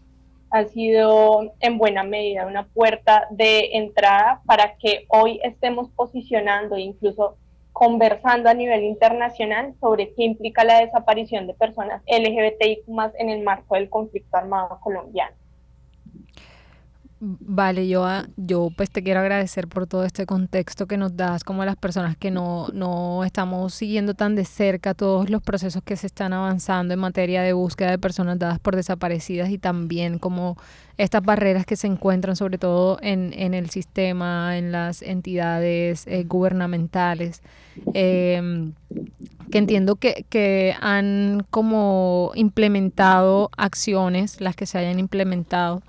ha 0.51 0.65
sido 0.65 1.53
en 1.59 1.77
buena 1.77 2.03
medida 2.03 2.45
una 2.45 2.67
puerta 2.67 3.27
de 3.31 3.77
entrada 3.77 4.41
para 4.45 4.77
que 4.77 5.05
hoy 5.09 5.39
estemos 5.43 5.89
posicionando 5.89 6.75
e 6.75 6.81
incluso 6.81 7.37
conversando 7.73 8.49
a 8.49 8.53
nivel 8.53 8.83
internacional 8.83 9.73
sobre 9.79 10.13
qué 10.13 10.23
implica 10.23 10.63
la 10.63 10.79
desaparición 10.79 11.47
de 11.47 11.53
personas 11.53 12.01
LGBTI 12.07 12.83
más 12.87 13.13
en 13.17 13.29
el 13.29 13.43
marco 13.43 13.75
del 13.75 13.89
conflicto 13.89 14.37
armado 14.37 14.79
colombiano. 14.81 15.35
Vale, 17.19 17.87
yo, 17.87 18.05
yo 18.35 18.69
pues 18.77 18.91
te 18.91 19.01
quiero 19.01 19.21
agradecer 19.21 19.67
por 19.67 19.87
todo 19.87 20.03
este 20.03 20.27
contexto 20.27 20.85
que 20.85 20.97
nos 20.97 21.17
das, 21.17 21.43
como 21.43 21.65
las 21.65 21.75
personas 21.75 22.15
que 22.15 22.29
no, 22.29 22.67
no 22.73 23.23
estamos 23.23 23.73
siguiendo 23.73 24.13
tan 24.13 24.35
de 24.35 24.45
cerca 24.45 24.93
todos 24.93 25.27
los 25.31 25.41
procesos 25.41 25.81
que 25.83 25.95
se 25.95 26.05
están 26.05 26.31
avanzando 26.33 26.93
en 26.93 26.99
materia 26.99 27.41
de 27.41 27.53
búsqueda 27.53 27.89
de 27.89 27.97
personas 27.97 28.37
dadas 28.37 28.59
por 28.59 28.75
desaparecidas 28.75 29.49
y 29.49 29.57
también 29.57 30.19
como 30.19 30.57
estas 30.97 31.23
barreras 31.23 31.65
que 31.65 31.75
se 31.75 31.87
encuentran 31.87 32.35
sobre 32.35 32.59
todo 32.59 32.99
en, 33.01 33.33
en 33.33 33.55
el 33.55 33.71
sistema, 33.71 34.55
en 34.55 34.71
las 34.71 35.01
entidades 35.01 36.05
eh, 36.05 36.23
gubernamentales, 36.23 37.41
em, 37.95 38.73
que 39.49 39.57
entiendo 39.57 39.95
que, 39.95 40.23
que 40.29 40.75
han 40.81 41.47
como 41.49 42.31
implementado 42.35 43.49
acciones, 43.57 44.39
las 44.39 44.55
que 44.55 44.67
se 44.67 44.77
hayan 44.77 44.99
implementado 44.99 45.81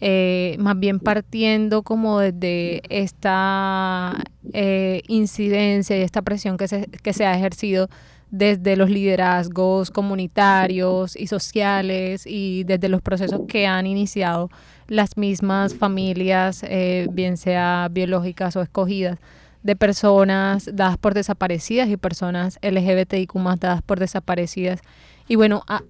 eh, 0.00 0.56
más 0.58 0.78
bien 0.78 0.98
partiendo 0.98 1.82
como 1.82 2.20
desde 2.20 2.82
esta 2.88 4.14
eh, 4.52 5.02
incidencia 5.08 5.98
y 5.98 6.02
esta 6.02 6.22
presión 6.22 6.56
que 6.56 6.68
se, 6.68 6.86
que 7.02 7.12
se 7.12 7.26
ha 7.26 7.36
ejercido 7.36 7.88
desde 8.30 8.76
los 8.76 8.90
liderazgos 8.90 9.90
comunitarios 9.90 11.16
y 11.16 11.26
sociales 11.26 12.24
y 12.26 12.64
desde 12.64 12.88
los 12.88 13.02
procesos 13.02 13.42
que 13.48 13.66
han 13.66 13.86
iniciado 13.86 14.50
las 14.86 15.16
mismas 15.16 15.74
familias, 15.74 16.62
eh, 16.62 17.08
bien 17.10 17.36
sea 17.36 17.88
biológicas 17.90 18.56
o 18.56 18.62
escogidas, 18.62 19.18
de 19.62 19.76
personas 19.76 20.70
dadas 20.72 20.96
por 20.96 21.12
desaparecidas 21.12 21.88
y 21.88 21.96
personas 21.96 22.58
LGBTIQ 22.62 23.34
más 23.36 23.60
dadas 23.60 23.82
por 23.82 24.00
desaparecidas. 24.00 24.80
Y 25.28 25.36
bueno, 25.36 25.62
a, 25.68 25.82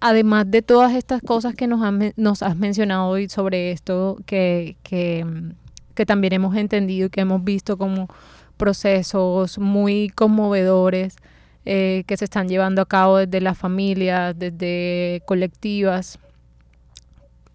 además 0.00 0.50
de 0.50 0.62
todas 0.62 0.94
estas 0.94 1.22
cosas 1.22 1.54
que 1.54 1.66
nos, 1.66 1.80
nos 2.16 2.42
has 2.42 2.56
mencionado 2.56 3.08
hoy 3.08 3.28
sobre 3.28 3.72
esto, 3.72 4.18
que, 4.26 4.76
que, 4.82 5.24
también 6.06 6.34
hemos 6.34 6.54
entendido 6.56 7.06
y 7.06 7.10
que 7.10 7.22
hemos 7.22 7.42
visto 7.42 7.78
como 7.78 8.08
procesos 8.56 9.58
muy 9.58 10.10
conmovedores 10.14 11.16
eh, 11.64 12.04
que 12.06 12.16
se 12.16 12.24
están 12.24 12.48
llevando 12.48 12.82
a 12.82 12.86
cabo 12.86 13.18
desde 13.18 13.40
las 13.40 13.58
familias, 13.58 14.38
desde 14.38 15.22
colectivas, 15.26 16.18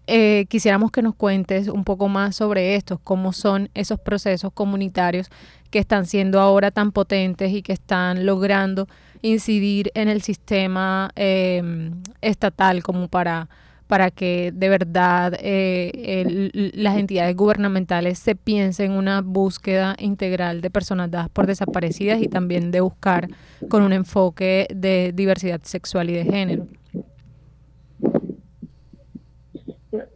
eh, 0.08 0.46
quisiéramos 0.48 0.90
que 0.90 1.00
nos 1.00 1.14
cuentes 1.14 1.68
un 1.68 1.84
poco 1.84 2.08
más 2.08 2.34
sobre 2.34 2.74
esto, 2.74 2.98
cómo 2.98 3.32
son 3.32 3.70
esos 3.74 4.00
procesos 4.00 4.52
comunitarios 4.52 5.30
que 5.70 5.78
están 5.78 6.06
siendo 6.06 6.40
ahora 6.40 6.70
tan 6.70 6.92
potentes 6.92 7.52
y 7.52 7.62
que 7.62 7.72
están 7.72 8.26
logrando 8.26 8.88
incidir 9.22 9.90
en 9.94 10.08
el 10.08 10.20
sistema 10.22 11.10
em, 11.14 12.02
estatal 12.20 12.82
como 12.82 13.08
para, 13.08 13.48
para 13.86 14.10
que 14.10 14.52
de 14.52 14.68
verdad 14.68 15.34
eh, 15.40 16.50
las 16.74 16.96
entidades 16.96 17.34
gubernamentales 17.36 18.18
se 18.18 18.34
piensen 18.34 18.92
en 18.92 18.98
una 18.98 19.20
búsqueda 19.22 19.94
integral 19.98 20.60
de 20.60 20.70
personas 20.70 21.10
dadas 21.10 21.28
por 21.30 21.46
desaparecidas 21.46 22.20
y 22.20 22.28
también 22.28 22.72
de 22.72 22.80
buscar 22.80 23.28
con 23.68 23.82
un 23.82 23.92
enfoque 23.92 24.66
de 24.74 25.12
diversidad 25.14 25.60
sexual 25.62 26.10
y 26.10 26.14
de 26.14 26.24
género. 26.24 26.66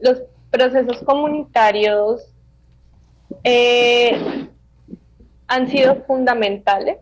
Los 0.00 0.22
procesos 0.50 1.02
comunitarios 1.04 2.32
eh, 3.44 4.48
han 5.46 5.68
sido 5.68 6.02
fundamentales 6.06 6.98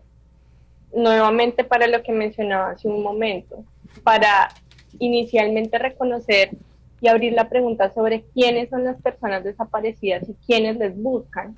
nuevamente 0.95 1.65
para 1.65 1.87
lo 1.87 2.03
que 2.03 2.13
mencionaba 2.13 2.71
hace 2.71 2.89
un 2.89 3.03
momento, 3.03 3.65
para 4.03 4.49
inicialmente 4.99 5.79
reconocer 5.79 6.51
y 7.01 7.09
abrir 7.09 7.33
la 7.33 7.49
pregunta 7.49 7.93
sobre 7.93 8.25
quiénes 8.33 8.71
son 8.71 8.85
las 8.85 9.01
personas 9.03 9.45
desaparecidas 9.45 10.29
y 10.29 10.35
quiénes 10.47 10.77
les 10.79 10.97
buscan, 10.97 11.57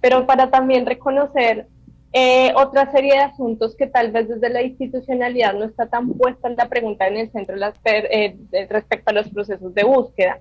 pero 0.00 0.26
para 0.26 0.50
también 0.50 0.86
reconocer 0.86 1.66
eh, 2.12 2.52
otra 2.54 2.90
serie 2.92 3.14
de 3.14 3.20
asuntos 3.20 3.74
que 3.76 3.86
tal 3.86 4.12
vez 4.12 4.28
desde 4.28 4.48
la 4.48 4.62
institucionalidad 4.62 5.54
no 5.54 5.64
está 5.64 5.86
tan 5.86 6.12
puesta 6.14 6.48
en 6.48 6.56
la 6.56 6.68
pregunta 6.68 7.06
en 7.08 7.16
el 7.16 7.30
centro 7.30 7.56
eh, 7.84 8.36
respecto 8.70 9.10
a 9.10 9.14
los 9.14 9.28
procesos 9.28 9.74
de 9.74 9.84
búsqueda, 9.84 10.38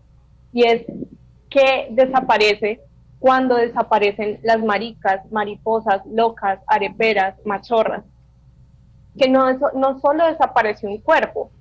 y 0.53 0.63
es 0.63 0.85
qué 1.49 1.87
desaparece 1.91 2.81
cuando 3.19 3.55
desaparecen 3.55 4.39
las 4.43 4.63
maricas, 4.63 5.29
mariposas, 5.31 6.05
locas, 6.05 6.59
areperas, 6.67 7.35
machorras 7.45 8.03
que 9.17 9.29
no, 9.29 9.51
no 9.73 9.99
solo 9.99 10.25
desaparece 10.25 10.87
un 10.87 10.99
cuerpo. 10.99 11.51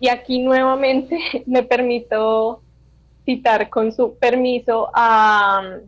Y 0.00 0.08
aquí 0.08 0.40
nuevamente 0.40 1.18
me 1.46 1.62
permito 1.62 2.62
citar 3.24 3.68
con 3.68 3.92
su 3.92 4.18
permiso 4.18 4.90
a, 4.94 5.78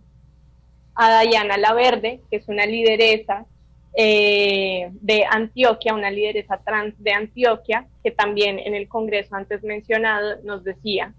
a 0.95 1.11
Dayana 1.11 1.57
Laverde, 1.57 2.21
que 2.31 2.37
es 2.37 2.49
una 2.49 2.67
lideresa 2.67 3.47
eh, 3.97 4.91
de 4.93 5.25
Antioquia, 5.25 5.95
una 5.95 6.11
lideresa 6.11 6.59
trans 6.65 6.95
de 6.99 7.13
Antioquia, 7.13 7.87
que 8.03 8.11
también 8.11 8.59
en 8.59 8.75
el 8.75 8.89
Congreso 8.89 9.35
antes 9.37 9.63
mencionado 9.63 10.37
nos 10.43 10.65
decía, 10.65 11.15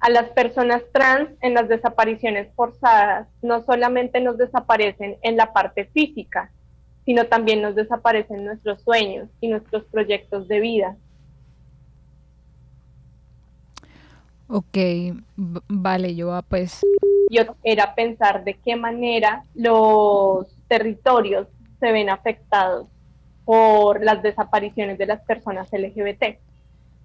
a 0.00 0.10
las 0.10 0.30
personas 0.30 0.82
trans 0.92 1.30
en 1.40 1.54
las 1.54 1.68
desapariciones 1.68 2.48
forzadas 2.54 3.28
no 3.40 3.64
solamente 3.64 4.20
nos 4.20 4.36
desaparecen 4.36 5.16
en 5.22 5.36
la 5.36 5.52
parte 5.52 5.86
física, 5.86 6.50
sino 7.04 7.26
también 7.26 7.62
nos 7.62 7.74
desaparecen 7.74 8.44
nuestros 8.44 8.82
sueños 8.82 9.28
y 9.40 9.48
nuestros 9.48 9.84
proyectos 9.84 10.48
de 10.48 10.60
vida. 10.60 10.96
Ok, 14.48 14.78
vale, 15.36 16.14
yo 16.14 16.38
pues... 16.48 16.80
Yo 17.30 17.56
era 17.62 17.94
pensar 17.94 18.44
de 18.44 18.54
qué 18.54 18.76
manera 18.76 19.44
los 19.54 20.54
territorios 20.68 21.48
se 21.80 21.90
ven 21.92 22.10
afectados 22.10 22.86
por 23.44 24.02
las 24.04 24.22
desapariciones 24.22 24.98
de 24.98 25.06
las 25.06 25.20
personas 25.22 25.68
LGBT, 25.72 26.38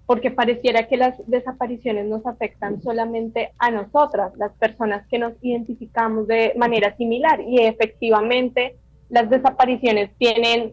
porque 0.06 0.30
pareciera 0.30 0.86
que 0.88 0.96
las 0.96 1.14
desapariciones 1.26 2.06
nos 2.06 2.26
afectan 2.26 2.82
solamente 2.82 3.52
a 3.58 3.70
nosotras, 3.70 4.32
las 4.36 4.52
personas 4.52 5.06
que 5.08 5.18
nos 5.18 5.32
identificamos 5.42 6.26
de 6.26 6.54
manera 6.56 6.96
similar, 6.96 7.40
y 7.40 7.60
efectivamente 7.60 8.76
las 9.10 9.28
desapariciones 9.28 10.10
tienen 10.18 10.72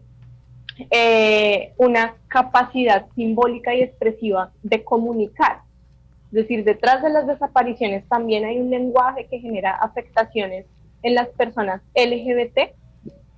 eh, 0.91 1.73
una 1.77 2.15
capacidad 2.27 3.07
simbólica 3.15 3.73
y 3.73 3.81
expresiva 3.81 4.51
de 4.63 4.83
comunicar. 4.83 5.61
Es 6.27 6.33
decir, 6.33 6.63
detrás 6.63 7.01
de 7.01 7.09
las 7.09 7.25
desapariciones 7.25 8.07
también 8.07 8.45
hay 8.45 8.59
un 8.59 8.69
lenguaje 8.69 9.25
que 9.25 9.39
genera 9.39 9.75
afectaciones 9.75 10.65
en 11.01 11.15
las 11.15 11.29
personas 11.29 11.81
LGBT, 11.95 12.75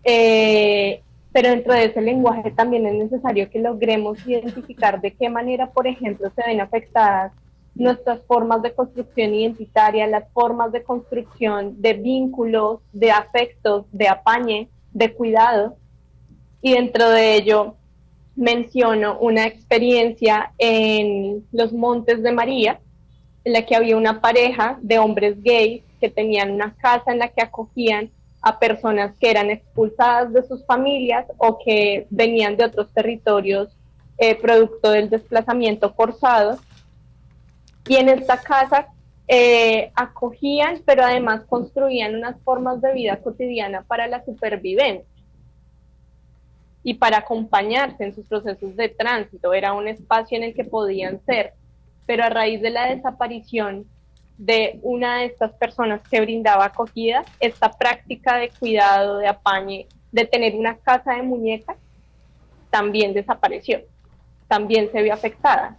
eh, 0.04 1.02
pero 1.32 1.50
dentro 1.50 1.74
de 1.74 1.86
ese 1.86 2.02
lenguaje 2.02 2.52
también 2.52 2.86
es 2.88 2.96
necesario 2.96 3.50
que 3.50 3.60
logremos 3.60 4.26
identificar 4.28 5.00
de 5.00 5.12
qué 5.12 5.30
manera, 5.30 5.72
por 5.72 5.88
ejemplo, 5.88 6.32
se 6.36 6.44
ven 6.46 6.60
afectadas 6.60 7.32
nuestras 7.76 8.20
formas 8.26 8.62
de 8.62 8.74
construcción 8.74 9.34
identitaria, 9.34 10.08
las 10.08 10.28
formas 10.34 10.72
de 10.72 10.84
construcción 10.84 11.82
de 11.82 11.94
vínculos, 11.94 12.82
de 12.92 13.12
afectos, 13.12 13.86
de 13.92 14.10
apañe, 14.10 14.68
de 14.94 15.14
cuidado 15.14 15.78
y 16.62 16.74
dentro 16.74 17.10
de 17.10 17.36
ello 17.36 17.76
menciono 18.36 19.18
una 19.20 19.46
experiencia 19.46 20.54
en 20.58 21.46
los 21.52 21.74
Montes 21.74 22.24
de 22.24 22.32
María, 22.32 22.80
en 23.44 23.54
la 23.54 23.66
que 23.66 23.76
había 23.76 23.98
una 23.98 24.22
pareja 24.22 24.78
de 24.82 25.00
hombres 25.00 25.42
gays 25.44 25.84
que 26.00 26.10
tenían 26.10 26.52
una 26.52 26.74
casa 26.76 27.12
en 27.12 27.20
la 27.20 27.28
que 27.30 27.42
acogían 27.42 28.10
a 28.42 28.58
personas 28.58 29.14
que 29.20 29.30
eran 29.30 29.50
expulsadas 29.50 30.32
de 30.32 30.48
sus 30.48 30.66
familias 30.66 31.26
o 31.38 31.60
que 31.64 32.08
venían 32.10 32.56
de 32.56 32.66
otros 32.66 32.92
territorios 32.94 33.76
eh, 34.18 34.36
producto 34.36 34.92
del 34.92 35.10
desplazamiento 35.10 35.94
forzado. 35.94 36.58
Y 37.88 37.96
en 37.96 38.10
esta 38.10 38.38
casa 38.42 38.88
eh, 39.32 39.92
acogían, 39.94 40.82
pero 40.88 41.04
además 41.04 41.44
construían 41.48 42.16
unas 42.16 42.42
formas 42.42 42.82
de 42.82 42.94
vida 42.94 43.18
cotidiana 43.18 43.84
para 43.84 44.08
la 44.08 44.26
supervivencia 44.26 45.06
y 46.82 46.96
para 46.96 47.20
acompañarse 47.20 48.06
en 48.06 48.16
sus 48.16 48.26
procesos 48.26 48.76
de 48.76 48.90
tránsito. 48.90 49.54
Era 49.54 49.74
un 49.74 49.88
espacio 49.88 50.36
en 50.36 50.46
el 50.46 50.56
que 50.56 50.64
podían 50.64 51.24
ser, 51.28 51.54
pero 52.08 52.24
a 52.24 52.30
raíz 52.30 52.60
de 52.64 52.72
la 52.72 52.88
desaparición 52.88 53.86
de 54.40 54.80
una 54.82 55.20
de 55.20 55.26
estas 55.26 55.52
personas 55.54 56.02
que 56.10 56.22
brindaba 56.22 56.66
acogida, 56.66 57.24
esta 57.40 57.70
práctica 57.70 58.38
de 58.38 58.50
cuidado, 58.50 59.20
de 59.20 59.28
apañe, 59.28 59.86
de 60.12 60.26
tener 60.26 60.56
una 60.56 60.76
casa 60.78 61.14
de 61.14 61.22
muñecas, 61.22 61.78
también 62.72 63.14
desapareció, 63.14 63.82
también 64.48 64.92
se 64.92 65.04
vio 65.04 65.14
afectada. 65.14 65.78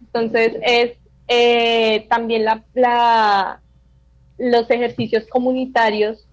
Entonces 0.00 0.56
es 0.62 0.96
eh, 1.28 2.06
también 2.08 2.44
la, 2.44 3.60
los 4.38 4.70
ejercicios 4.70 5.26
comunitarios 5.26 6.26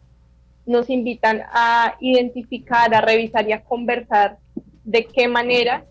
nos 0.66 0.90
invitan 0.90 1.42
a 1.52 1.96
identificar, 2.00 2.94
a 2.94 3.02
revisar 3.02 3.48
y 3.48 3.54
a 3.54 3.64
conversar 3.64 4.38
de 4.84 5.06
qué 5.06 5.28
manera 5.28 5.86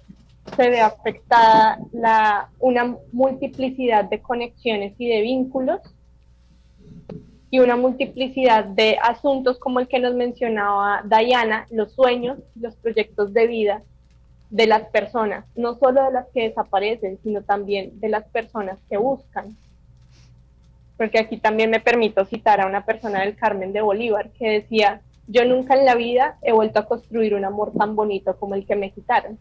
se 0.56 0.70
ve 0.70 0.80
afectada 0.80 1.78
la, 1.92 2.50
una 2.58 2.96
multiplicidad 3.12 4.04
de 4.04 4.20
conexiones 4.20 4.94
y 4.98 5.08
de 5.08 5.20
vínculos 5.20 5.80
y 7.50 7.58
una 7.58 7.76
multiplicidad 7.76 8.64
de 8.64 8.98
asuntos 9.02 9.58
como 9.58 9.78
el 9.80 9.88
que 9.88 9.98
nos 9.98 10.14
mencionaba 10.14 11.04
Diana, 11.04 11.66
los 11.70 11.92
sueños, 11.92 12.38
los 12.54 12.74
proyectos 12.76 13.34
de 13.34 13.46
vida, 13.46 13.82
de 14.52 14.66
las 14.66 14.82
personas, 14.90 15.46
no 15.56 15.76
solo 15.76 16.04
de 16.04 16.12
las 16.12 16.26
que 16.28 16.48
desaparecen, 16.48 17.18
sino 17.22 17.40
también 17.40 17.98
de 18.00 18.10
las 18.10 18.24
personas 18.24 18.78
que 18.90 18.98
buscan. 18.98 19.56
Porque 20.98 21.18
aquí 21.18 21.38
también 21.38 21.70
me 21.70 21.80
permito 21.80 22.26
citar 22.26 22.60
a 22.60 22.66
una 22.66 22.84
persona 22.84 23.20
del 23.20 23.34
Carmen 23.34 23.72
de 23.72 23.80
Bolívar 23.80 24.30
que 24.32 24.50
decía, 24.50 25.00
yo 25.26 25.46
nunca 25.46 25.74
en 25.74 25.86
la 25.86 25.94
vida 25.94 26.36
he 26.42 26.52
vuelto 26.52 26.80
a 26.80 26.84
construir 26.84 27.34
un 27.34 27.46
amor 27.46 27.72
tan 27.72 27.96
bonito 27.96 28.36
como 28.36 28.54
el 28.54 28.66
que 28.66 28.76
me 28.76 28.90
quitaron. 28.90 29.38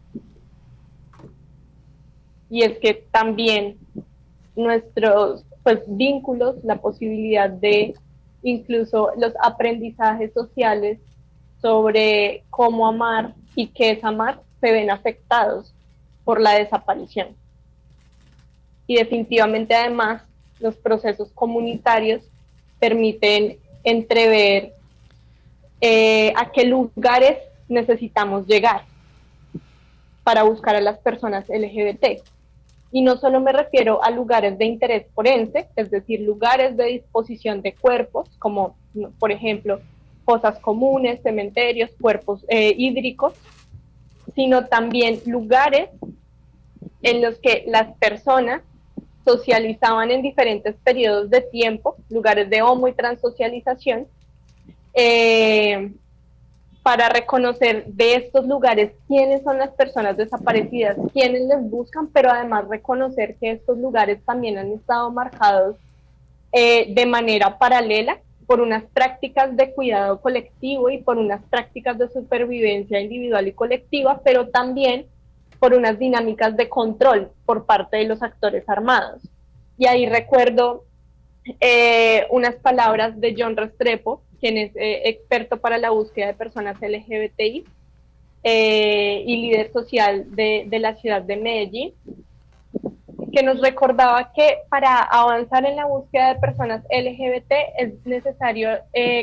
Y 2.48 2.62
es 2.62 2.78
que 2.78 2.94
también 3.10 3.76
nuestros 4.56 5.44
pues, 5.62 5.80
vínculos, 5.86 6.56
la 6.64 6.80
posibilidad 6.80 7.50
de 7.50 7.92
incluso 8.42 9.10
los 9.18 9.34
aprendizajes 9.42 10.32
sociales 10.32 11.00
sobre 11.60 12.44
cómo 12.48 12.86
amar 12.86 13.34
y 13.54 13.66
qué 13.66 13.90
es 13.90 14.04
amar, 14.04 14.40
se 14.62 14.72
ven 14.72 14.90
afectados 14.90 15.74
por 16.24 16.40
la 16.40 16.52
desaparición. 16.54 17.36
Y 18.86 18.94
definitivamente 18.96 19.74
además 19.74 20.22
los 20.60 20.76
procesos 20.76 21.30
comunitarios 21.32 22.22
permiten 22.78 23.58
entrever 23.84 24.72
eh, 25.80 26.32
a 26.36 26.52
qué 26.52 26.64
lugares 26.64 27.38
necesitamos 27.68 28.46
llegar 28.46 28.84
para 30.22 30.44
buscar 30.44 30.76
a 30.76 30.80
las 30.80 30.98
personas 30.98 31.48
LGBT. 31.48 32.22
Y 32.92 33.02
no 33.02 33.16
solo 33.16 33.40
me 33.40 33.52
refiero 33.52 34.04
a 34.04 34.10
lugares 34.10 34.56
de 34.58 34.66
interés 34.66 35.06
forense, 35.14 35.66
es 35.74 35.90
decir, 35.90 36.20
lugares 36.20 36.76
de 36.76 36.84
disposición 36.84 37.62
de 37.62 37.74
cuerpos, 37.74 38.28
como 38.38 38.76
por 39.18 39.32
ejemplo 39.32 39.80
fosas 40.24 40.60
comunes, 40.60 41.20
cementerios, 41.22 41.90
cuerpos 42.00 42.44
eh, 42.48 42.74
hídricos, 42.76 43.32
sino 44.34 44.66
también 44.66 45.20
lugares 45.26 45.88
en 47.02 47.22
los 47.22 47.38
que 47.38 47.64
las 47.66 47.94
personas 47.98 48.62
socializaban 49.24 50.10
en 50.10 50.22
diferentes 50.22 50.74
periodos 50.82 51.30
de 51.30 51.40
tiempo, 51.42 51.96
lugares 52.08 52.50
de 52.50 52.62
homo 52.62 52.88
y 52.88 52.92
transocialización, 52.92 54.06
eh, 54.94 55.92
para 56.82 57.08
reconocer 57.08 57.86
de 57.86 58.16
estos 58.16 58.46
lugares 58.46 58.92
quiénes 59.06 59.42
son 59.44 59.58
las 59.58 59.70
personas 59.70 60.16
desaparecidas, 60.16 60.96
quiénes 61.12 61.42
les 61.42 61.62
buscan, 61.62 62.08
pero 62.08 62.30
además 62.30 62.66
reconocer 62.68 63.36
que 63.36 63.52
estos 63.52 63.78
lugares 63.78 64.18
también 64.24 64.58
han 64.58 64.72
estado 64.72 65.10
marcados 65.10 65.76
eh, 66.50 66.92
de 66.92 67.06
manera 67.06 67.56
paralela 67.56 68.18
por 68.52 68.60
unas 68.60 68.84
prácticas 68.92 69.56
de 69.56 69.72
cuidado 69.72 70.20
colectivo 70.20 70.90
y 70.90 70.98
por 70.98 71.16
unas 71.16 71.42
prácticas 71.44 71.96
de 71.96 72.10
supervivencia 72.10 73.00
individual 73.00 73.48
y 73.48 73.54
colectiva, 73.54 74.20
pero 74.22 74.50
también 74.50 75.06
por 75.58 75.72
unas 75.72 75.98
dinámicas 75.98 76.54
de 76.54 76.68
control 76.68 77.30
por 77.46 77.64
parte 77.64 77.96
de 77.96 78.04
los 78.04 78.22
actores 78.22 78.68
armados. 78.68 79.22
Y 79.78 79.86
ahí 79.86 80.04
recuerdo 80.04 80.84
eh, 81.60 82.26
unas 82.28 82.56
palabras 82.56 83.18
de 83.18 83.34
John 83.38 83.56
Restrepo, 83.56 84.22
quien 84.38 84.58
es 84.58 84.76
eh, 84.76 85.08
experto 85.08 85.56
para 85.56 85.78
la 85.78 85.88
búsqueda 85.88 86.26
de 86.26 86.34
personas 86.34 86.76
LGBTI 86.82 87.64
eh, 88.44 89.24
y 89.26 89.36
líder 89.48 89.72
social 89.72 90.26
de, 90.36 90.66
de 90.68 90.78
la 90.78 90.94
ciudad 90.96 91.22
de 91.22 91.38
Medellín, 91.38 91.94
que 93.32 93.42
nos 93.42 93.60
recordaba 93.60 94.32
que 94.34 94.58
para 94.68 94.98
avanzar 94.98 95.64
en 95.64 95.76
la 95.76 95.86
búsqueda 95.86 96.34
de 96.34 96.40
personas 96.40 96.84
LGBT 96.90 97.52
es 97.78 98.06
necesario 98.06 98.68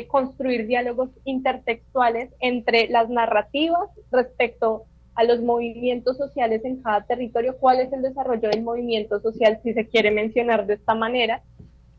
construir 0.08 0.66
diálogos 0.66 1.10
intertextuales 1.24 2.30
entre 2.40 2.88
las 2.88 3.08
narrativas 3.08 3.88
respecto 4.10 4.84
a 5.14 5.24
los 5.24 5.40
movimientos 5.40 6.16
sociales 6.16 6.64
en 6.64 6.82
cada 6.82 7.02
territorio, 7.02 7.56
cuál 7.58 7.80
es 7.80 7.92
el 7.92 8.02
desarrollo 8.02 8.48
del 8.48 8.62
movimiento 8.62 9.20
social, 9.20 9.60
si 9.62 9.74
se 9.74 9.86
quiere 9.86 10.10
mencionar 10.10 10.66
de 10.66 10.74
esta 10.74 10.94
manera, 10.94 11.42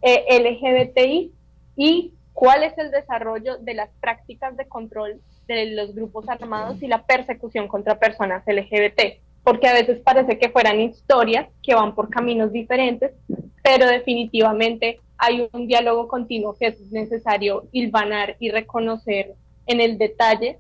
eh, 0.02 0.26
LGBTI, 0.40 1.32
y 1.76 2.14
cuál 2.34 2.64
es 2.64 2.78
el 2.78 2.92
desarrollo 2.92 3.58
de 3.58 3.76
las 3.76 3.90
prácticas 4.00 4.58
de 4.58 4.68
control 4.68 5.22
de 5.48 5.68
los 5.68 5.94
grupos 5.94 6.28
armados 6.30 6.82
y 6.82 6.88
la 6.88 7.06
persecución 7.06 7.68
contra 7.68 8.00
personas 8.00 8.44
LGBT, 8.48 9.20
porque 9.44 9.68
a 9.68 9.74
veces 9.74 10.00
parece 10.00 10.38
que 10.38 10.50
fueran 10.50 10.80
historias 10.80 11.48
que 11.64 11.74
van 11.74 11.96
por 11.96 12.10
caminos 12.10 12.52
diferentes, 12.52 13.12
pero 13.64 13.88
definitivamente 13.88 15.00
hay 15.18 15.48
un 15.52 15.68
diálogo 15.68 16.08
continuo 16.08 16.56
que 16.60 16.68
es 16.68 16.92
necesario 16.92 17.68
hilvanar 17.72 18.36
y 18.40 18.50
reconocer 18.50 19.36
en 19.68 19.82
el 19.82 19.98
detalle 19.98 20.60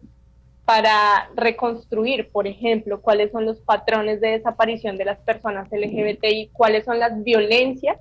para 0.65 1.29
reconstruir, 1.35 2.29
por 2.31 2.47
ejemplo, 2.47 3.01
cuáles 3.01 3.31
son 3.31 3.45
los 3.45 3.59
patrones 3.59 4.21
de 4.21 4.29
desaparición 4.29 4.97
de 4.97 5.05
las 5.05 5.19
personas 5.19 5.67
LGBTI, 5.71 6.51
cuáles 6.53 6.85
son 6.85 6.99
las 6.99 7.23
violencias 7.23 7.97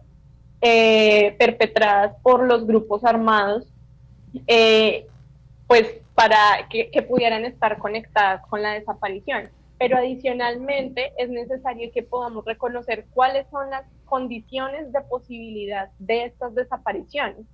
eh, 0.61 1.35
perpetradas 1.38 2.14
por 2.23 2.47
los 2.47 2.66
grupos 2.66 3.05
armados, 3.05 3.66
eh, 4.47 5.07
pues 5.66 5.95
para 6.14 6.69
que, 6.69 6.90
que 6.90 7.03
pudieran 7.03 7.45
estar 7.47 7.79
conectadas 7.79 8.47
con 8.47 8.62
la 8.62 8.75
desaparición. 8.75 9.49
Pero 9.81 9.97
adicionalmente 9.97 11.12
es 11.16 11.31
necesario 11.31 11.90
que 11.90 12.03
podamos 12.03 12.45
reconocer 12.45 13.07
cuáles 13.14 13.47
son 13.51 13.71
las 13.71 13.85
condiciones 14.05 14.93
de 14.93 15.01
posibilidad 15.01 15.88
de 15.99 16.27
estas 16.27 16.55
desapariciones, 16.55 17.47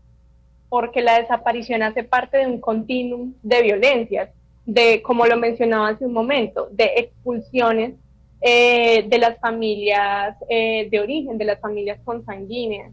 porque 0.68 1.02
la 1.02 1.20
desaparición 1.20 1.84
hace 1.84 2.02
parte 2.02 2.38
de 2.38 2.46
un 2.48 2.60
continuum 2.60 3.34
de 3.44 3.62
violencias 3.62 4.30
de, 4.64 5.02
como 5.02 5.24
lo 5.26 5.36
mencionaba 5.36 5.90
hace 5.90 6.04
un 6.04 6.12
momento, 6.12 6.68
de 6.72 6.90
expulsiones 6.96 7.94
eh, 8.40 9.06
de 9.08 9.18
las 9.18 9.38
familias 9.38 10.36
eh, 10.48 10.88
de 10.90 11.00
origen, 11.00 11.38
de 11.38 11.44
las 11.44 11.60
familias 11.60 12.00
consanguíneas, 12.04 12.92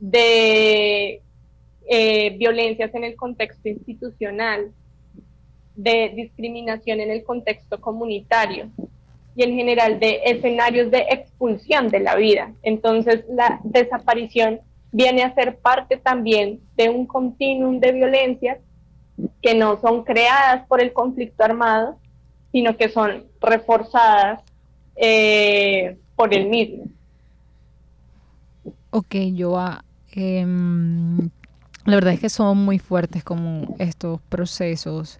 de 0.00 1.22
eh, 1.86 2.30
violencias 2.36 2.92
en 2.94 3.04
el 3.04 3.14
contexto 3.14 3.68
institucional, 3.68 4.72
de 5.74 6.12
discriminación 6.14 7.00
en 7.00 7.10
el 7.10 7.24
contexto 7.24 7.80
comunitario 7.80 8.68
y 9.36 9.42
en 9.42 9.54
general 9.54 9.98
de 9.98 10.20
escenarios 10.24 10.90
de 10.90 11.06
expulsión 11.10 11.88
de 11.88 12.00
la 12.00 12.16
vida. 12.16 12.52
Entonces 12.62 13.24
la 13.28 13.60
desaparición 13.64 14.60
viene 14.92 15.22
a 15.24 15.34
ser 15.34 15.58
parte 15.58 15.96
también 15.96 16.60
de 16.76 16.88
un 16.88 17.06
continuum 17.06 17.80
de 17.80 17.92
violencias 17.92 18.58
que 19.42 19.54
no 19.54 19.80
son 19.80 20.04
creadas 20.04 20.66
por 20.68 20.80
el 20.80 20.92
conflicto 20.92 21.44
armado, 21.44 21.98
sino 22.52 22.76
que 22.76 22.88
son 22.88 23.24
reforzadas 23.40 24.42
eh, 24.96 25.98
por 26.14 26.32
el 26.32 26.48
mismo. 26.48 26.84
Ok, 28.90 29.16
Joa. 29.36 29.84
Em, 30.12 31.18
la 31.84 31.96
verdad 31.96 32.14
es 32.14 32.20
que 32.20 32.28
son 32.28 32.58
muy 32.58 32.78
fuertes 32.78 33.24
como 33.24 33.74
estos 33.80 34.20
procesos 34.28 35.18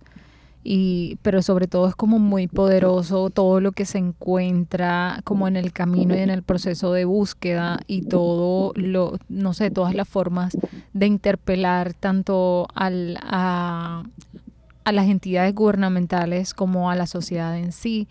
y 0.66 1.18
pero 1.20 1.42
sobre 1.42 1.68
todo 1.68 1.88
es 1.88 1.94
como 1.94 2.18
muy 2.18 2.46
poderoso 2.46 3.28
todo 3.28 3.60
lo 3.60 3.72
que 3.72 3.84
se 3.84 3.98
encuentra 3.98 5.20
como 5.24 5.46
en 5.46 5.56
el 5.56 5.72
camino 5.72 6.16
y 6.16 6.20
en 6.20 6.30
el 6.30 6.42
proceso 6.42 6.94
de 6.94 7.04
búsqueda 7.04 7.80
y 7.86 8.02
todo 8.02 8.72
lo 8.74 9.18
no 9.28 9.52
sé 9.52 9.70
todas 9.70 9.94
las 9.94 10.08
formas 10.08 10.56
de 10.94 11.06
interpelar 11.06 11.92
tanto 11.92 12.66
al, 12.74 13.18
a, 13.20 14.04
a 14.84 14.92
las 14.92 15.06
entidades 15.06 15.54
gubernamentales 15.54 16.54
como 16.54 16.90
a 16.90 16.96
la 16.96 17.06
sociedad 17.06 17.58
en 17.58 17.70
sí 17.70 18.08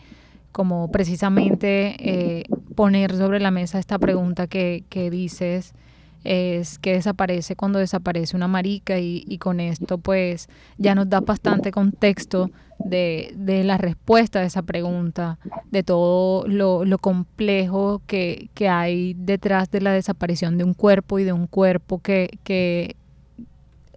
como 0.51 0.91
precisamente 0.91 1.95
eh, 1.97 2.43
poner 2.75 3.15
sobre 3.17 3.39
la 3.39 3.49
mesa 3.49 3.79
esta 3.79 3.97
pregunta 3.97 4.45
que, 4.45 4.83
que 4.89 5.09
dices 5.09 5.73
es 6.23 6.79
que 6.79 6.93
desaparece 6.93 7.55
cuando 7.55 7.79
desaparece 7.79 8.35
una 8.35 8.47
marica 8.47 8.97
y, 8.99 9.37
con 9.39 9.59
esto 9.59 9.97
pues 9.97 10.47
ya 10.77 10.95
nos 10.95 11.09
da 11.09 11.19
bastante 11.19 11.71
contexto 11.71 12.49
de, 12.79 13.33
la 13.65 13.77
respuesta 13.77 14.39
a 14.39 14.43
esa 14.43 14.61
pregunta, 14.61 15.37
de 15.71 15.83
todo 15.83 16.47
lo, 16.47 16.97
complejo 16.99 18.01
que, 18.07 18.49
hay 18.69 19.13
detrás 19.15 19.69
de 19.71 19.81
la 19.81 19.91
desaparición 19.91 20.57
de 20.57 20.63
un 20.63 20.73
cuerpo 20.73 21.19
y 21.19 21.23
de 21.23 21.33
un 21.33 21.47
cuerpo 21.47 21.99
que, 21.99 22.95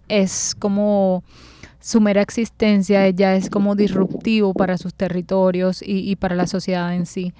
es 0.09 0.55
como 0.57 1.23
su 1.81 1.99
mera 1.99 2.21
existencia 2.21 3.09
ya 3.09 3.35
es 3.35 3.49
como 3.49 3.75
disruptivo 3.75 4.53
para 4.53 4.77
sus 4.77 4.93
territorios 4.93 5.81
y, 5.81 6.09
y 6.09 6.15
para 6.15 6.35
la 6.35 6.47
sociedad 6.47 6.95
en 6.95 7.05
sí. 7.05 7.33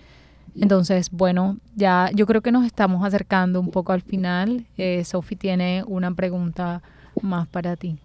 Entonces, 0.60 1.12
bueno, 1.12 1.58
ya 1.76 2.10
yo 2.14 2.26
creo 2.26 2.42
que 2.42 2.52
nos 2.52 2.66
estamos 2.66 3.06
acercando 3.06 3.60
un 3.60 3.70
poco 3.70 3.94
al 3.94 4.02
final. 4.02 4.66
Eh, 4.78 5.04
Sofi 5.06 5.36
tiene 5.36 5.84
una 5.88 6.14
pregunta 6.14 6.82
más 7.22 7.48
para 7.48 7.76
ti. 7.76 8.00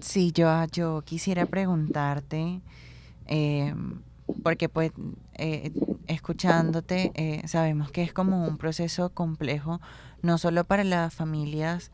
Sí, 0.00 0.32
yo, 0.32 0.48
yo 0.72 1.02
quisiera 1.04 1.46
preguntarte, 1.46 2.60
eh, 3.26 3.74
porque 4.42 4.68
pues 4.68 4.92
eh, 5.34 5.72
escuchándote 6.06 7.12
eh, 7.14 7.42
sabemos 7.46 7.90
que 7.90 8.02
es 8.02 8.12
como 8.12 8.46
un 8.46 8.58
proceso 8.58 9.10
complejo, 9.10 9.80
no 10.22 10.38
solo 10.38 10.64
para 10.64 10.84
las 10.84 11.14
familias 11.14 11.90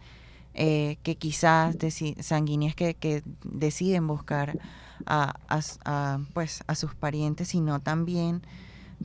que 0.55 1.17
quizás 1.19 1.77
sanguíneas 2.21 2.75
que, 2.75 2.93
que 2.93 3.23
deciden 3.43 4.07
buscar 4.07 4.59
a, 5.07 6.19
pues, 6.33 6.63
a 6.67 6.75
sus 6.75 6.95
parientes, 6.95 7.49
sino 7.49 7.81
también 7.81 8.43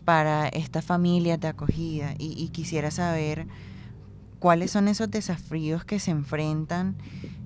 para 0.06 0.48
esta 0.48 0.82
familia 0.82 1.38
de 1.38 1.48
acogida. 1.48 2.14
Y, 2.18 2.50
quisiera 2.50 2.92
saber 2.92 3.48
cuáles 4.40 4.72
son 4.72 4.88
esos 4.88 5.10
desafíos 5.10 5.84
que 5.84 6.00
se 6.00 6.12
enfrentan 6.12 6.96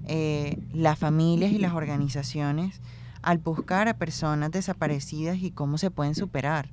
eh, 0.08 0.58
las 0.74 1.00
familias 1.00 1.52
y 1.52 1.58
las 1.58 1.74
organizaciones 1.74 2.82
al 3.22 3.38
buscar 3.38 3.88
a 3.88 3.98
personas 3.98 4.52
desaparecidas 4.52 5.38
y 5.38 5.52
cómo 5.52 5.78
se 5.78 5.92
pueden 5.92 6.16
superar. 6.16 6.70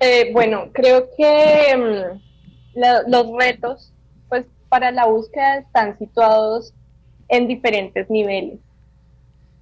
Eh, 0.00 0.30
bueno, 0.32 0.70
creo 0.72 1.08
que 1.16 1.76
mm, 1.76 3.10
los 3.10 3.26
retos 3.38 3.93
para 4.74 4.90
la 4.90 5.06
búsqueda 5.06 5.58
están 5.58 5.96
situados 6.00 6.74
en 7.28 7.46
diferentes 7.46 8.10
niveles. 8.10 8.58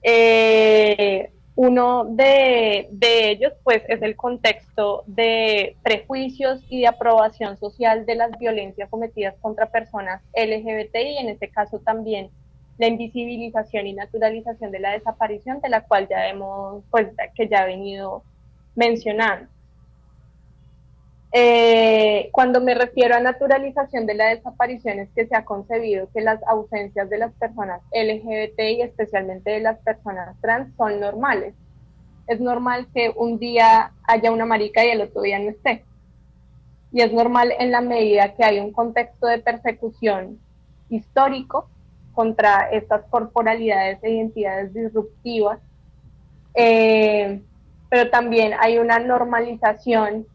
Eh, 0.02 1.30
uno 1.54 2.06
de, 2.06 2.88
ellos, 3.02 3.52
pues, 3.62 3.82
es 3.88 4.00
el 4.00 4.16
contexto 4.16 5.04
de 5.06 5.76
prejuicios 5.82 6.62
y 6.70 6.80
de 6.80 6.86
aprobación 6.86 7.58
social 7.58 8.06
de 8.06 8.14
las 8.14 8.38
violencias 8.38 8.88
cometidas 8.88 9.34
contra 9.42 9.66
personas 9.66 10.22
LGBTI, 10.34 11.18
en 11.18 11.28
este 11.28 11.50
caso 11.50 11.78
también 11.80 12.30
la 12.78 12.86
invisibilización 12.86 13.86
y 13.86 13.92
naturalización 13.92 14.70
de 14.70 14.80
la 14.80 14.92
desaparición, 14.92 15.60
de 15.60 15.68
la 15.68 15.82
cual 15.82 16.08
ya 16.08 16.26
hemos, 16.26 16.84
pues, 16.90 17.08
que 17.34 17.48
ya 17.48 17.64
he 17.64 17.66
venido 17.66 18.22
mencionando. 18.74 19.51
Eh, 21.34 22.28
cuando 22.30 22.60
me 22.60 22.74
refiero 22.74 23.14
a 23.14 23.20
naturalización 23.20 24.04
de 24.04 24.14
la 24.14 24.26
desaparición 24.26 24.98
es 24.98 25.08
que 25.14 25.26
se 25.26 25.34
ha 25.34 25.46
concebido 25.46 26.10
que 26.12 26.20
las 26.20 26.42
ausencias 26.46 27.08
de 27.08 27.16
las 27.16 27.32
personas 27.32 27.80
LGBT 27.90 28.60
y 28.60 28.82
especialmente 28.82 29.50
de 29.50 29.60
las 29.60 29.78
personas 29.78 30.36
trans 30.42 30.74
son 30.76 31.00
normales. 31.00 31.54
es 32.28 32.38
normal 32.40 32.86
que 32.94 33.12
un 33.16 33.38
día 33.38 33.92
haya 34.04 34.30
una 34.30 34.46
marica 34.46 34.84
y 34.84 34.90
el 34.90 35.00
otro 35.00 35.22
día 35.22 35.38
no 35.38 35.50
esté. 35.50 35.84
Y 36.92 37.00
es 37.00 37.12
normal 37.12 37.52
en 37.58 37.70
la 37.72 37.80
medida 37.80 38.34
que 38.34 38.44
hay 38.44 38.60
un 38.60 38.72
contexto 38.72 39.26
de 39.26 39.38
persecución 39.38 40.38
histórico 40.88 41.68
contra 42.14 42.70
estas 42.70 43.02
corporalidades 43.10 43.98
e 44.02 44.10
identidades 44.10 44.72
disruptivas, 44.72 45.58
eh, 46.54 47.40
pero 47.88 48.10
también 48.10 48.52
hay 48.60 48.78
una 48.78 48.98
normalización 48.98 50.26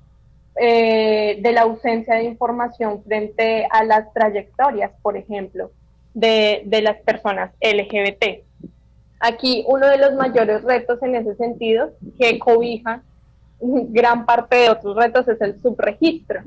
eh, 0.59 1.37
de 1.41 1.51
la 1.51 1.61
ausencia 1.61 2.15
de 2.15 2.23
información 2.23 3.03
frente 3.03 3.67
a 3.69 3.83
las 3.83 4.11
trayectorias, 4.13 4.91
por 5.01 5.17
ejemplo, 5.17 5.71
de, 6.13 6.63
de 6.65 6.81
las 6.81 6.97
personas 7.01 7.51
LGBT. 7.61 8.43
Aquí 9.19 9.63
uno 9.67 9.87
de 9.87 9.97
los 9.97 10.13
mayores 10.13 10.63
retos 10.63 11.01
en 11.01 11.15
ese 11.15 11.35
sentido, 11.35 11.91
que 12.19 12.37
cobija 12.39 13.03
gran 13.59 14.25
parte 14.25 14.55
de 14.57 14.69
otros 14.69 14.95
retos, 14.95 15.27
es 15.27 15.41
el 15.41 15.59
subregistro 15.61 16.41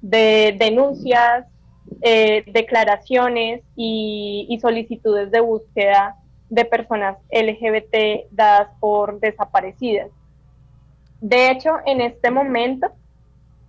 de 0.00 0.56
denuncias, 0.58 1.46
eh, 2.02 2.44
declaraciones 2.46 3.62
y, 3.76 4.46
y, 4.48 4.60
solicitudes 4.60 5.30
de 5.30 5.40
búsqueda 5.40 6.16
de 6.50 6.64
personas 6.64 7.16
LGBT 7.30 8.30
dadas 8.30 8.68
por 8.80 9.20
desaparecidas. 9.20 10.10
De 11.20 11.50
hecho, 11.50 11.76
en 11.86 12.00
este 12.00 12.30
momento, 12.30 12.88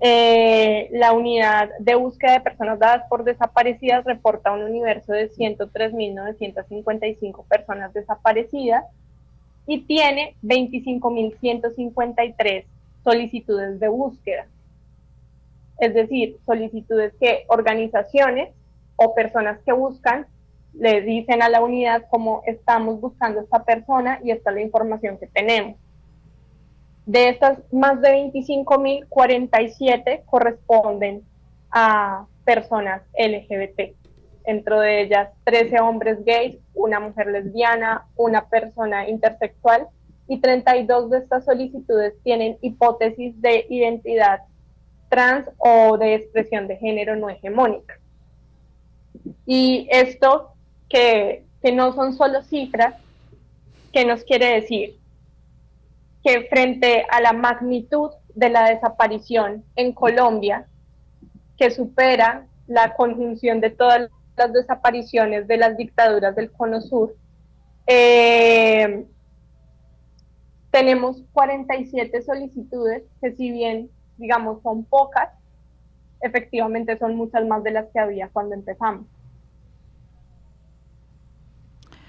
eh, 0.07 0.87
la 0.91 1.13
unidad 1.13 1.71
de 1.79 1.95
búsqueda 1.95 2.33
de 2.33 2.41
personas 2.41 2.77
dadas 2.77 3.07
por 3.09 3.23
desaparecidas 3.23 4.05
reporta 4.05 4.51
un 4.51 4.61
universo 4.61 5.13
de 5.13 5.31
103.955 5.31 7.43
personas 7.47 7.91
desaparecidas 7.91 8.85
y 9.65 9.81
tiene 9.81 10.35
25.153 10.43 12.65
solicitudes 13.03 13.79
de 13.79 13.87
búsqueda. 13.87 14.45
Es 15.79 15.95
decir, 15.95 16.37
solicitudes 16.45 17.11
que 17.19 17.45
organizaciones 17.47 18.53
o 18.97 19.15
personas 19.15 19.57
que 19.65 19.71
buscan 19.71 20.27
le 20.75 21.01
dicen 21.01 21.41
a 21.41 21.49
la 21.49 21.63
unidad 21.63 22.05
cómo 22.11 22.43
estamos 22.45 23.01
buscando 23.01 23.39
a 23.39 23.43
esta 23.43 23.63
persona 23.63 24.19
y 24.23 24.29
esta 24.29 24.51
es 24.51 24.55
la 24.55 24.61
información 24.61 25.17
que 25.17 25.25
tenemos. 25.25 25.77
De 27.05 27.29
estas 27.29 27.59
más 27.71 28.01
de 28.01 28.09
25.047 28.09 30.25
corresponden 30.25 31.23
a 31.71 32.25
personas 32.43 33.03
LGBT, 33.17 33.95
dentro 34.45 34.79
de 34.79 35.01
ellas 35.01 35.29
13 35.43 35.79
hombres 35.81 36.25
gays, 36.25 36.57
una 36.73 36.99
mujer 36.99 37.27
lesbiana, 37.27 38.07
una 38.15 38.49
persona 38.49 39.07
intersexual 39.07 39.87
y 40.27 40.39
32 40.39 41.11
de 41.11 41.17
estas 41.19 41.45
solicitudes 41.45 42.15
tienen 42.23 42.57
hipótesis 42.61 43.39
de 43.41 43.67
identidad 43.69 44.41
trans 45.09 45.47
o 45.57 45.97
de 45.97 46.15
expresión 46.15 46.67
de 46.67 46.77
género 46.77 47.15
no 47.15 47.29
hegemónica. 47.29 47.99
Y 49.45 49.87
esto 49.91 50.53
que, 50.89 51.43
que 51.61 51.71
no 51.71 51.93
son 51.93 52.13
solo 52.13 52.41
cifras, 52.41 52.95
¿qué 53.93 54.05
nos 54.05 54.23
quiere 54.23 54.61
decir? 54.61 54.97
Que 56.25 56.47
frente 56.49 57.05
a 57.11 57.21
la 57.21 57.33
magnitud 57.33 58.09
de 58.33 58.49
la 58.49 58.67
desaparición 58.67 59.63
en 59.75 59.93
Colombia, 59.93 60.65
que 61.55 61.69
supera 61.69 62.47
la 62.65 62.95
conjunción 62.95 63.61
de 63.61 63.69
todas 63.69 64.09
las 64.35 64.51
desapariciones 64.51 65.47
de 65.47 65.57
las 65.57 65.77
dictaduras 65.77 66.35
del 66.35 66.51
Cono 66.51 66.81
Sur, 66.81 67.15
eh, 67.85 69.05
tenemos 70.71 71.21
47 71.31 72.23
solicitudes 72.23 73.03
que 73.21 73.35
si 73.35 73.51
bien, 73.51 73.91
digamos, 74.17 74.63
son 74.63 74.83
pocas, 74.83 75.29
efectivamente 76.21 76.97
son 76.97 77.15
muchas 77.15 77.45
más 77.45 77.63
de 77.63 77.69
las 77.69 77.85
que 77.93 77.99
había 77.99 78.29
cuando 78.29 78.55
empezamos. 78.55 79.05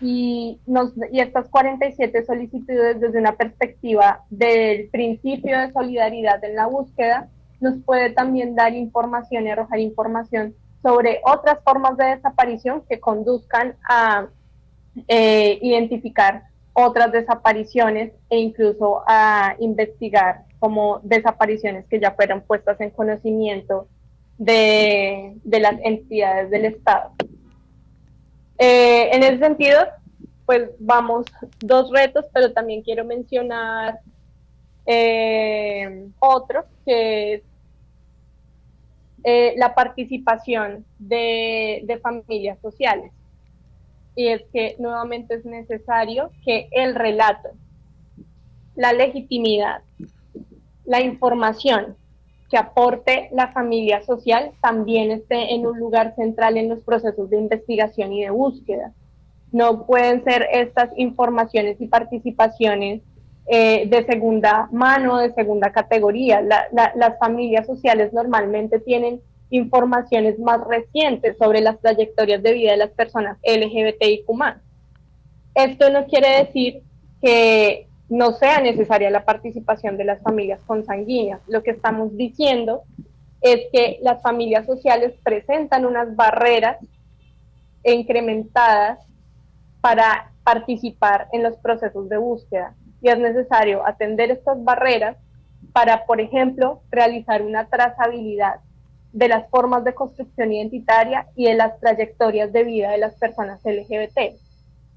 Y, 0.01 0.61
nos, 0.67 0.93
y 1.11 1.21
estas 1.21 1.49
47 1.49 2.25
solicitudes 2.25 3.01
desde 3.01 3.19
una 3.19 3.37
perspectiva 3.37 4.25
del 4.31 4.89
principio 4.91 5.59
de 5.59 5.73
solidaridad 5.73 6.43
en 6.45 6.57
la 6.57 6.67
búsqueda 6.67 7.29
nos 7.61 7.79
puede 7.85 8.11
también 8.11 8.55
dar 8.55 8.75
información 8.75 9.47
y 9.47 9.51
arrojar 9.51 9.79
información 9.79 10.55
sobre 10.83 11.21
otras 11.25 11.59
formas 11.65 11.97
de 11.97 12.17
desaparición 12.17 12.83
que 12.89 13.01
conduzcan 13.01 13.77
a 13.89 14.29
eh, 15.09 15.59
identificar 15.63 16.45
otras 16.75 17.11
desapariciones 17.13 18.13
e 18.29 18.39
incluso 18.39 19.03
a 19.07 19.57
investigar 19.59 20.45
como 20.59 21.01
desapariciones 21.03 21.87
que 21.87 22.01
ya 22.01 22.13
fueron 22.13 22.43
puestas 22.43 22.81
en 22.81 22.91
conocimiento 22.91 23.89
de, 24.37 25.37
de 25.43 25.61
las 25.61 25.81
entidades 25.83 26.51
del 26.51 26.67
Estado. 26.67 27.13
Eh, 28.59 29.11
en 29.13 29.23
ese 29.23 29.39
sentido, 29.39 29.87
pues 30.47 30.71
vamos 30.79 31.27
dos 31.61 31.91
retos, 31.91 32.25
pero 32.33 32.53
también 32.53 32.83
quiero 32.83 33.05
mencionar 33.05 34.01
eh, 34.87 36.09
otro, 36.21 36.65
que 36.85 37.35
es 37.35 37.43
eh, 39.25 39.55
la 39.57 39.75
participación 39.75 40.85
de, 40.99 41.83
de 41.85 41.99
familias 41.99 42.59
sociales. 42.61 43.13
Y 44.15 44.29
es 44.29 44.43
que 44.53 44.77
nuevamente 44.79 45.35
es 45.35 45.45
necesario 45.45 46.31
que 46.45 46.69
el 46.71 46.95
relato, 46.95 47.51
la 48.75 48.93
legitimidad, 48.93 49.83
la 50.85 51.01
información 51.03 51.97
que 52.51 52.57
aporte 52.57 53.29
la 53.33 53.53
familia 53.53 54.05
social 54.05 54.53
también 54.61 55.11
esté 55.11 55.55
en 55.55 55.67
un 55.67 55.79
lugar 55.79 56.15
central 56.15 56.57
en 56.57 56.69
los 56.69 56.81
procesos 56.81 57.29
de 57.31 57.39
investigación 57.39 58.13
y 58.13 58.23
de 58.23 58.31
búsqueda. 58.31 58.93
No 59.53 59.87
pueden 59.87 60.23
ser 60.25 60.47
estas 60.53 60.91
informaciones 60.97 61.81
y 61.81 61.89
participaciones 61.89 63.03
eh, 63.49 63.87
de 63.89 64.05
segunda 64.07 64.69
mano, 64.73 65.19
de 65.19 65.33
segunda 65.35 65.71
categoría. 65.73 66.41
las 66.41 67.19
familias 67.19 67.67
sociales 67.67 68.13
normalmente 68.13 68.81
tienen 68.81 69.21
informaciones 69.51 70.39
más 70.39 70.61
recientes 70.67 71.37
sobre 71.39 71.61
las 71.61 71.81
trayectorias 71.81 72.43
de 72.43 72.53
vida 72.53 72.73
de 72.73 72.79
las 72.79 72.91
personas 72.91 73.39
LGBTIQ. 73.45 74.29
Esto 75.55 75.91
no 75.91 76.07
quiere 76.07 76.45
decir 76.45 76.83
que 77.23 77.86
no 78.09 78.33
sea 78.33 78.61
necesaria 78.61 79.11
la 79.11 79.25
participación 79.25 79.97
de 79.97 80.05
las 80.05 80.23
familias 80.23 80.61
consanguíneas. 80.67 81.41
Lo 81.49 81.63
que 81.63 81.73
estamos 81.73 82.17
diciendo 82.17 82.83
es 83.41 83.63
que 83.73 83.99
las 84.03 84.23
familias 84.23 84.67
sociales 84.67 85.15
presentan 85.23 85.85
unas 85.85 86.15
barreras 86.15 86.79
incrementadas 87.85 88.99
para 89.81 90.33
participar 90.45 91.29
en 91.33 91.43
los 91.43 91.57
procesos 91.57 92.09
de 92.09 92.19
búsqueda 92.19 92.75
y 93.03 93.09
es 93.09 93.19
necesario 93.19 93.87
atender 93.87 94.31
estas 94.31 94.63
barreras 94.63 95.17
para, 95.73 96.07
por 96.07 96.21
ejemplo, 96.21 96.81
realizar 96.91 97.43
una 97.43 97.67
trazabilidad 97.67 98.61
de 99.13 99.29
las 99.29 99.49
formas 99.49 99.85
de 99.85 99.95
construcción 99.95 100.53
identitaria 100.53 101.27
y 101.35 101.47
de 101.47 101.55
las 101.55 101.79
trayectorias 101.81 102.53
de 102.53 102.65
vida 102.65 102.91
de 102.91 102.99
las 102.99 103.15
personas 103.15 103.61
LGBT, 103.65 104.37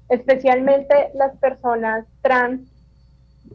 especialmente 0.08 1.10
las 1.14 1.36
personas 1.38 2.06
trans 2.22 2.69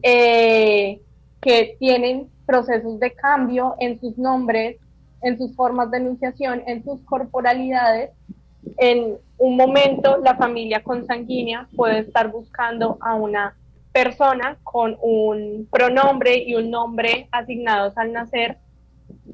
eh, 0.04 1.02
que 1.42 1.76
tienen 1.80 2.30
procesos 2.46 3.00
de 3.00 3.12
cambio 3.14 3.76
en 3.80 4.00
sus 4.00 4.18
nombres, 4.18 4.78
en 5.22 5.38
sus 5.38 5.56
formas 5.56 5.92
de 5.92 5.98
enunciación, 5.98 6.64
en 6.68 6.84
sus 6.84 7.02
corporalidades. 7.02 8.12
En 8.78 9.18
un 9.38 9.58
momento, 9.58 10.18
la 10.18 10.36
familia 10.36 10.84
consanguínea 10.84 11.68
puede 11.76 12.00
estar 12.00 12.32
buscando 12.32 12.98
a 13.02 13.16
una 13.16 13.56
persona 13.92 14.58
con 14.64 14.98
un 15.02 15.68
pronombre 15.72 16.38
y 16.38 16.56
un 16.56 16.70
nombre 16.70 17.28
asignados 17.32 17.98
al 17.98 18.12
nacer 18.12 18.58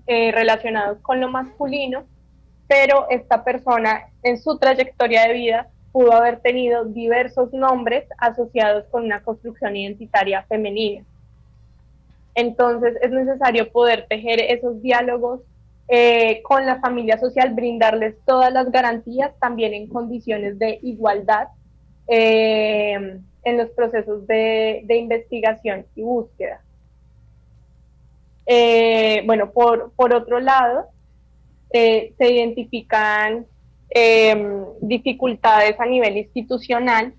eh, 0.07 0.31
relacionados 0.31 0.99
con 1.01 1.19
lo 1.19 1.29
masculino, 1.29 2.03
pero 2.67 3.07
esta 3.09 3.43
persona 3.43 4.03
en 4.23 4.37
su 4.37 4.57
trayectoria 4.57 5.27
de 5.27 5.33
vida 5.33 5.67
pudo 5.91 6.13
haber 6.13 6.39
tenido 6.39 6.85
diversos 6.85 7.51
nombres 7.53 8.05
asociados 8.17 8.85
con 8.91 9.03
una 9.03 9.21
construcción 9.21 9.75
identitaria 9.75 10.43
femenina. 10.43 11.03
Entonces 12.33 12.95
es 13.01 13.11
necesario 13.11 13.71
poder 13.71 14.05
tejer 14.07 14.39
esos 14.39 14.81
diálogos 14.81 15.41
eh, 15.89 16.41
con 16.43 16.65
la 16.65 16.79
familia 16.79 17.19
social, 17.19 17.53
brindarles 17.53 18.15
todas 18.25 18.53
las 18.53 18.71
garantías 18.71 19.37
también 19.39 19.73
en 19.73 19.87
condiciones 19.87 20.57
de 20.57 20.79
igualdad 20.83 21.49
eh, 22.07 23.19
en 23.43 23.57
los 23.57 23.69
procesos 23.71 24.25
de, 24.27 24.85
investigación 24.87 25.85
y 25.95 26.03
búsqueda. 26.03 26.61
Eh, 28.45 29.23
bueno, 29.25 29.51
por, 29.51 29.91
por, 29.93 30.13
otro 30.13 30.39
lado, 30.39 30.87
se 31.71 32.13
identifican 32.19 33.45
Em, 33.93 34.63
dificultades 34.81 35.77
a 35.77 35.85
nivel 35.85 36.15
institucional 36.15 37.13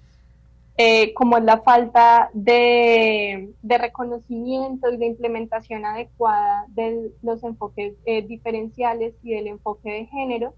eh, 0.79 1.13
como 1.13 1.37
es 1.37 1.45
la 1.45 1.61
falta 1.61 2.31
de, 2.33 3.53
reconocimiento 3.63 4.91
y 4.91 4.97
de 4.97 5.07
implementación 5.07 5.85
adecuada 5.85 6.65
de 6.69 7.11
los 7.23 7.45
enfoques 7.45 7.93
eh, 8.07 8.23
diferenciales 8.23 9.15
y 9.23 9.35
del 9.35 9.49
enfoque 9.49 9.91
de 9.91 10.07
género 10.07 10.55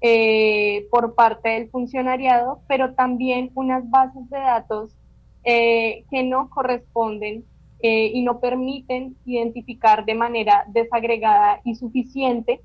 eh, 0.00 0.86
por 0.90 1.14
parte 1.14 1.50
del 1.50 1.68
funcionariado, 1.68 2.62
pero 2.66 2.94
también 2.94 3.50
unas 3.54 3.88
bases 3.90 4.28
de 4.30 4.38
datos 4.38 4.96
que 5.44 6.22
no 6.24 6.50
corresponden 6.50 7.44
y 7.82 8.22
no 8.22 8.40
permiten 8.40 9.16
identificar 9.24 10.04
de 10.04 10.14
manera 10.14 10.66
desagregada 10.68 11.60
y 11.64 11.76
suficiente 11.76 12.60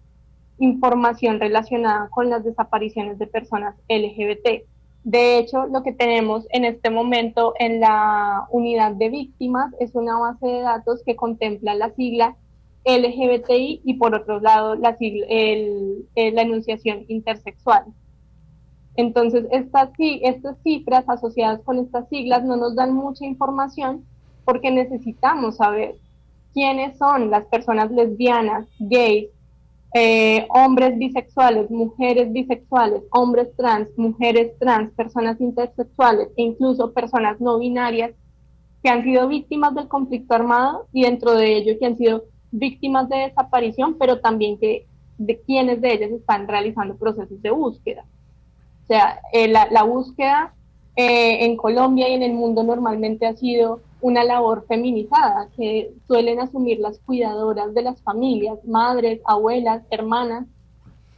información 0.57 1.39
relacionada 1.39 2.09
con 2.09 2.29
las 2.29 2.43
desapariciones 2.43 3.19
de 3.19 3.27
personas 3.27 3.75
LGBT. 3.89 4.63
De 5.03 5.37
hecho, 5.37 5.67
lo 5.67 5.83
que 5.83 5.91
tenemos 5.91 6.47
en 6.49 6.65
este 6.65 6.89
momento 6.89 7.53
en 7.59 7.79
la 7.79 8.47
unidad 8.49 8.93
de 8.93 9.09
víctimas 9.09 9.73
es 9.79 9.93
una 9.93 10.17
base 10.17 10.47
de 10.47 10.61
datos 10.61 11.03
que 11.05 11.15
contempla 11.15 11.75
la 11.75 11.91
sigla 11.91 12.35
LGBTI 12.85 13.81
y 13.83 13.93
por 13.95 14.15
otro 14.15 14.39
lado 14.39 14.75
la, 14.75 14.97
sigla, 14.97 15.25
la 15.27 16.41
enunciación 16.41 17.05
intersexual. 17.07 17.85
Entonces, 18.95 19.45
estas 19.51 19.89
cifras 20.63 21.03
asociadas 21.07 21.61
con 21.61 21.79
estas 21.79 22.07
siglas 22.09 22.43
no 22.43 22.55
nos 22.55 22.75
dan 22.75 22.93
mucha 22.93 23.25
información 23.25 24.05
porque 24.45 24.71
necesitamos 24.71 25.57
saber 25.57 25.95
quiénes 26.53 26.97
son 26.97 27.29
las 27.29 27.45
personas 27.45 27.91
lesbianas, 27.91 28.65
gays, 28.79 29.27
eh, 29.97 30.45
hombres 30.49 30.97
bisexuales, 30.97 31.71
mujeres 31.71 32.29
bisexuales, 32.33 33.01
hombres 33.11 33.47
trans, 33.55 33.87
mujeres 33.95 34.51
trans, 34.59 34.91
personas 34.91 35.39
intersexuales 35.39 36.27
e 36.35 36.43
incluso 36.43 36.91
personas 36.91 37.39
no 37.39 37.59
binarias 37.59 38.11
que 38.83 38.89
han 38.89 39.05
sido 39.05 39.29
víctimas 39.29 39.73
del 39.73 39.87
conflicto 39.87 40.35
armado 40.35 40.87
y 40.91 41.03
dentro 41.03 41.31
de 41.35 41.55
ello 41.55 41.79
que 41.79 41.85
han 41.85 41.95
sido 41.95 42.25
víctimas 42.51 43.07
de 43.07 43.19
desaparición, 43.19 43.95
pero 43.97 44.19
también 44.19 44.59
que 44.59 44.85
de 45.17 45.39
quienes 45.39 45.79
de 45.79 45.93
ellas 45.93 46.11
están 46.11 46.45
realizando 46.45 46.97
procesos 46.97 47.41
de 47.41 47.51
búsqueda. 47.51 48.03
O 48.83 48.87
sea, 48.87 49.21
eh, 49.31 49.47
la, 49.47 49.83
búsqueda 49.83 50.53
eh, 50.97 51.45
en 51.45 51.55
Colombia 51.55 52.09
y 52.09 52.15
en 52.15 52.23
el 52.23 52.33
mundo 52.33 52.63
normalmente 52.63 53.27
ha 53.27 53.37
sido 53.37 53.79
una 54.05 54.23
labor 54.23 54.67
feminizada 54.67 55.49
que 55.57 55.91
suelen 56.05 56.39
asumir 56.39 56.77
las 56.77 56.99
cuidadoras 56.99 57.73
de 57.73 57.81
las 57.81 57.99
familias, 58.03 58.63
madres, 58.63 59.19
abuelas, 59.25 59.81
hermanas 59.89 60.45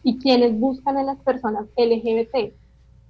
y 0.03 0.17
quienes 0.19 0.57
buscan 0.57 0.95
a 0.95 1.03
las 1.03 1.17
personas 1.17 1.65
LGBT. 1.75 2.53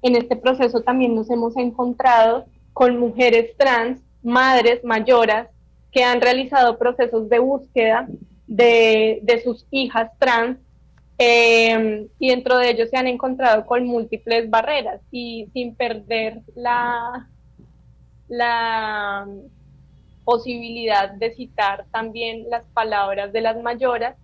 En 0.01 0.15
este 0.15 0.35
proceso 0.35 0.81
también 0.81 1.13
nos 1.13 1.29
hemos 1.29 1.55
encontrado 1.57 2.45
con 2.73 2.97
mujeres 2.97 3.55
trans, 3.55 4.01
madres 4.23 4.83
mayoras, 4.83 5.47
que 5.91 6.03
han 6.03 6.21
realizado 6.21 6.79
procesos 6.79 7.29
de 7.29 7.37
búsqueda 7.37 8.07
de, 8.47 9.41
sus 9.43 9.67
hijas 9.69 10.09
trans 10.17 10.57
eh, 11.19 12.07
y 12.17 12.29
dentro 12.29 12.57
de 12.57 12.71
ellos 12.71 12.89
se 12.89 12.97
han 12.97 13.05
encontrado 13.05 13.67
con 13.67 13.85
múltiples 13.85 14.49
barreras 14.49 15.01
y 15.11 15.49
sin 15.53 15.75
perder 15.75 16.41
la, 16.55 17.29
la 18.27 19.27
posibilidad 20.27 21.09
de 21.09 21.33
citar 21.33 21.85
también 21.89 22.49
las 22.49 22.65
palabras 22.73 23.31
de 23.31 23.39
las 23.39 23.55
mayoras, 23.63 24.17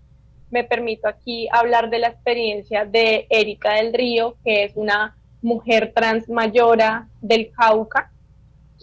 me 0.51 0.65
permito 0.65 1.07
aquí 1.07 1.47
hablar 1.49 1.89
de 1.89 1.99
la 1.99 2.09
experiencia 2.09 2.83
de 2.83 3.25
Erika 3.29 3.75
del 3.75 3.93
Río, 3.93 4.35
que 4.43 4.65
es 4.65 4.73
una 4.75 5.15
mujer 5.41 5.93
trans 5.95 6.27
mayora 6.27 7.07
del 7.21 7.51
Cauca, 7.53 8.11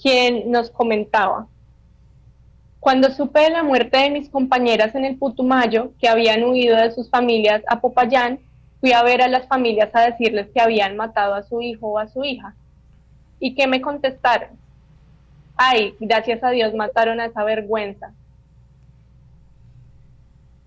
quien 0.01 0.51
nos 0.51 0.71
comentaba, 0.71 1.47
cuando 2.81 3.11
supe 3.11 3.41
de 3.41 3.51
la 3.51 3.63
muerte 3.63 3.99
de 3.99 4.09
mis 4.09 4.31
compañeras 4.31 4.95
en 4.95 5.05
el 5.05 5.19
Putumayo, 5.19 5.93
que 6.01 6.09
habían 6.09 6.43
huido 6.45 6.79
de 6.79 6.91
sus 6.91 7.11
familias 7.11 7.63
a 7.67 7.83
Popayán, 7.83 8.41
fui 8.81 8.93
a 8.93 9.03
ver 9.03 9.21
a 9.21 9.29
las 9.29 9.47
familias 9.47 9.91
a 9.93 10.07
decirles 10.07 10.49
que 10.55 10.63
habían 10.63 10.97
matado 10.97 11.35
a 11.35 11.43
su 11.43 11.61
hijo 11.61 11.89
o 11.89 11.99
a 11.99 12.09
su 12.09 12.25
hija. 12.25 12.55
¿Y 13.39 13.55
qué 13.55 13.67
me 13.67 13.83
contestaron? 13.83 14.60
Ay, 15.63 15.95
gracias 16.01 16.43
a 16.43 16.51
Dios 16.51 16.75
mataron 16.75 17.21
a 17.21 17.27
esa 17.27 17.45
vergüenza. 17.45 18.15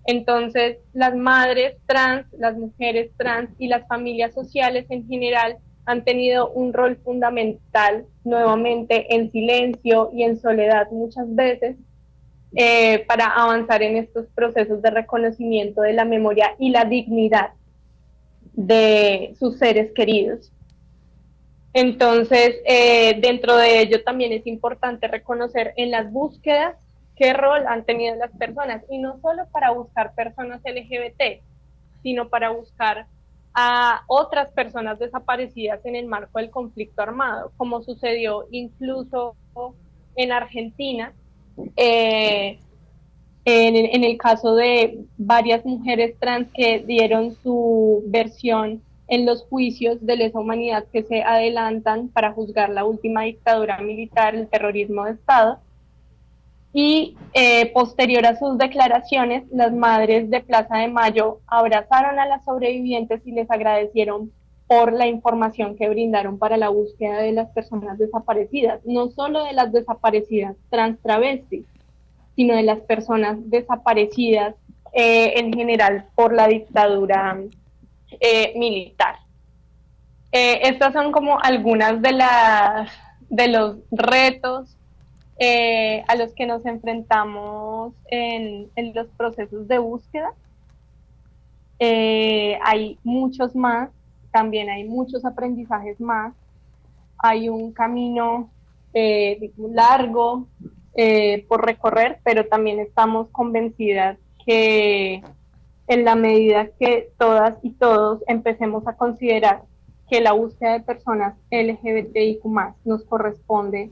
Entonces, 0.06 0.78
las 0.92 1.16
madres 1.16 1.74
trans, 1.86 2.26
las 2.38 2.56
mujeres 2.56 3.10
trans 3.16 3.50
y 3.58 3.66
las 3.66 3.88
familias 3.88 4.32
sociales 4.32 4.86
en 4.90 5.04
general 5.08 5.56
han 5.84 6.04
tenido 6.04 6.48
un 6.50 6.72
rol 6.72 6.96
fundamental, 7.02 8.06
nuevamente 8.22 9.12
en 9.16 9.32
silencio 9.32 10.10
y 10.12 10.22
en 10.22 10.38
soledad 10.38 10.88
muchas 10.92 11.26
veces, 11.34 11.76
eh, 12.54 13.04
para 13.08 13.26
avanzar 13.26 13.82
en 13.82 13.96
estos 13.96 14.26
procesos 14.32 14.80
de 14.80 14.90
reconocimiento 14.90 15.82
de 15.82 15.94
la 15.94 16.04
memoria 16.04 16.54
y 16.60 16.70
la 16.70 16.84
dignidad 16.84 17.50
de 18.52 19.34
sus 19.40 19.58
seres 19.58 19.90
queridos. 19.92 20.52
Entonces, 21.74 22.56
eh, 22.66 23.18
dentro 23.20 23.56
de 23.56 23.80
ello 23.80 24.04
también 24.04 24.32
es 24.32 24.46
importante 24.46 25.08
reconocer 25.08 25.74
en 25.76 25.90
las 25.90 26.10
búsquedas 26.10 26.76
qué 27.16 27.32
rol 27.32 27.66
han 27.66 27.84
tenido 27.84 28.14
las 28.14 28.30
personas, 28.30 28.84
y 28.88 28.98
no 28.98 29.20
solo 29.20 29.46
para 29.52 29.72
buscar 29.72 30.14
personas 30.14 30.60
LGBT, 30.64 31.42
sino 32.02 32.28
para 32.28 32.50
buscar 32.50 33.06
a 33.54 34.02
otras 34.06 34.52
personas 34.52 35.00
desaparecidas 35.00 35.84
en 35.84 35.96
el 35.96 36.06
marco 36.06 36.38
del 36.38 36.50
conflicto 36.50 37.02
armado, 37.02 37.52
como 37.56 37.82
sucedió 37.82 38.46
incluso 38.52 39.36
en 40.14 40.30
Argentina, 40.30 41.12
eh, 41.76 42.58
en, 43.44 43.76
en, 43.76 44.04
el 44.04 44.16
caso 44.16 44.54
de 44.54 45.04
varias 45.16 45.64
mujeres 45.64 46.16
trans 46.18 46.48
que 46.52 46.80
dieron 46.80 47.36
su 47.42 48.02
versión 48.06 48.80
en 49.08 49.26
los 49.26 49.44
juicios 49.44 50.04
de 50.04 50.16
lesa 50.16 50.40
humanidad 50.40 50.84
que 50.92 51.02
se 51.02 51.22
adelantan 51.22 52.08
para 52.08 52.32
juzgar 52.32 52.70
la 52.70 52.84
última 52.84 53.22
dictadura 53.22 53.78
militar, 53.78 54.34
el 54.34 54.48
terrorismo 54.48 55.04
de 55.04 55.12
Estado. 55.12 55.58
Y 56.72 57.16
eh, 57.34 57.70
posterior 57.72 58.26
a 58.26 58.36
sus 58.36 58.58
declaraciones, 58.58 59.44
las 59.52 59.72
madres 59.72 60.28
de 60.30 60.40
Plaza 60.40 60.78
de 60.78 60.88
Mayo 60.88 61.40
abrazaron 61.46 62.18
a 62.18 62.26
las 62.26 62.44
sobrevivientes 62.44 63.20
y 63.24 63.32
les 63.32 63.48
agradecieron 63.50 64.32
por 64.66 64.92
la 64.92 65.06
información 65.06 65.76
que 65.76 65.88
brindaron 65.88 66.38
para 66.38 66.56
la 66.56 66.70
búsqueda 66.70 67.18
de 67.18 67.32
las 67.32 67.50
personas 67.50 67.98
desaparecidas, 67.98 68.80
no 68.84 69.08
solo 69.10 69.44
de 69.44 69.52
las 69.52 69.72
desaparecidas 69.72 70.56
trans 70.70 70.98
travestis, 71.00 71.64
sino 72.34 72.56
de 72.56 72.62
las 72.62 72.80
personas 72.80 73.38
desaparecidas 73.50 74.56
eh, 74.92 75.38
en 75.38 75.52
general 75.52 76.06
por 76.14 76.32
la 76.32 76.48
dictadura 76.48 77.38
eh, 78.20 78.52
militar. 78.56 79.16
Eh, 80.32 80.60
estas 80.68 80.92
son 80.92 81.12
como 81.12 81.40
algunas 81.40 82.00
de 82.02 82.12
las 82.12 82.90
de 83.30 83.48
los 83.48 83.76
retos 83.90 84.76
eh, 85.38 86.04
a 86.06 86.14
los 86.14 86.32
que 86.34 86.46
nos 86.46 86.64
enfrentamos 86.66 87.94
en, 88.10 88.70
en 88.76 88.94
los 88.94 89.08
procesos 89.16 89.66
de 89.66 89.78
búsqueda. 89.78 90.32
hay 91.80 92.98
muchos 93.02 93.54
más, 93.54 93.90
también 94.30 94.70
hay 94.70 94.84
muchos 94.84 95.24
aprendizajes 95.24 96.00
más, 96.00 96.34
hay 97.18 97.48
un 97.48 97.72
camino 97.72 98.50
largo 99.56 100.46
por 101.48 101.66
recorrer, 101.66 102.20
pero 102.22 102.46
también 102.46 102.78
estamos 102.78 103.28
convencidas 103.30 104.18
que 104.46 105.22
en 105.86 106.04
la 106.04 106.14
medida 106.14 106.68
que 106.78 107.10
todas 107.18 107.58
y 107.62 107.70
todos 107.72 108.22
empecemos 108.26 108.86
a 108.86 108.96
considerar 108.96 109.62
que 110.08 110.20
la 110.20 110.32
búsqueda 110.32 110.74
de 110.74 110.80
personas 110.80 111.34
LGBTIQ 111.50 112.44
nos 112.84 113.04
corresponde 113.04 113.90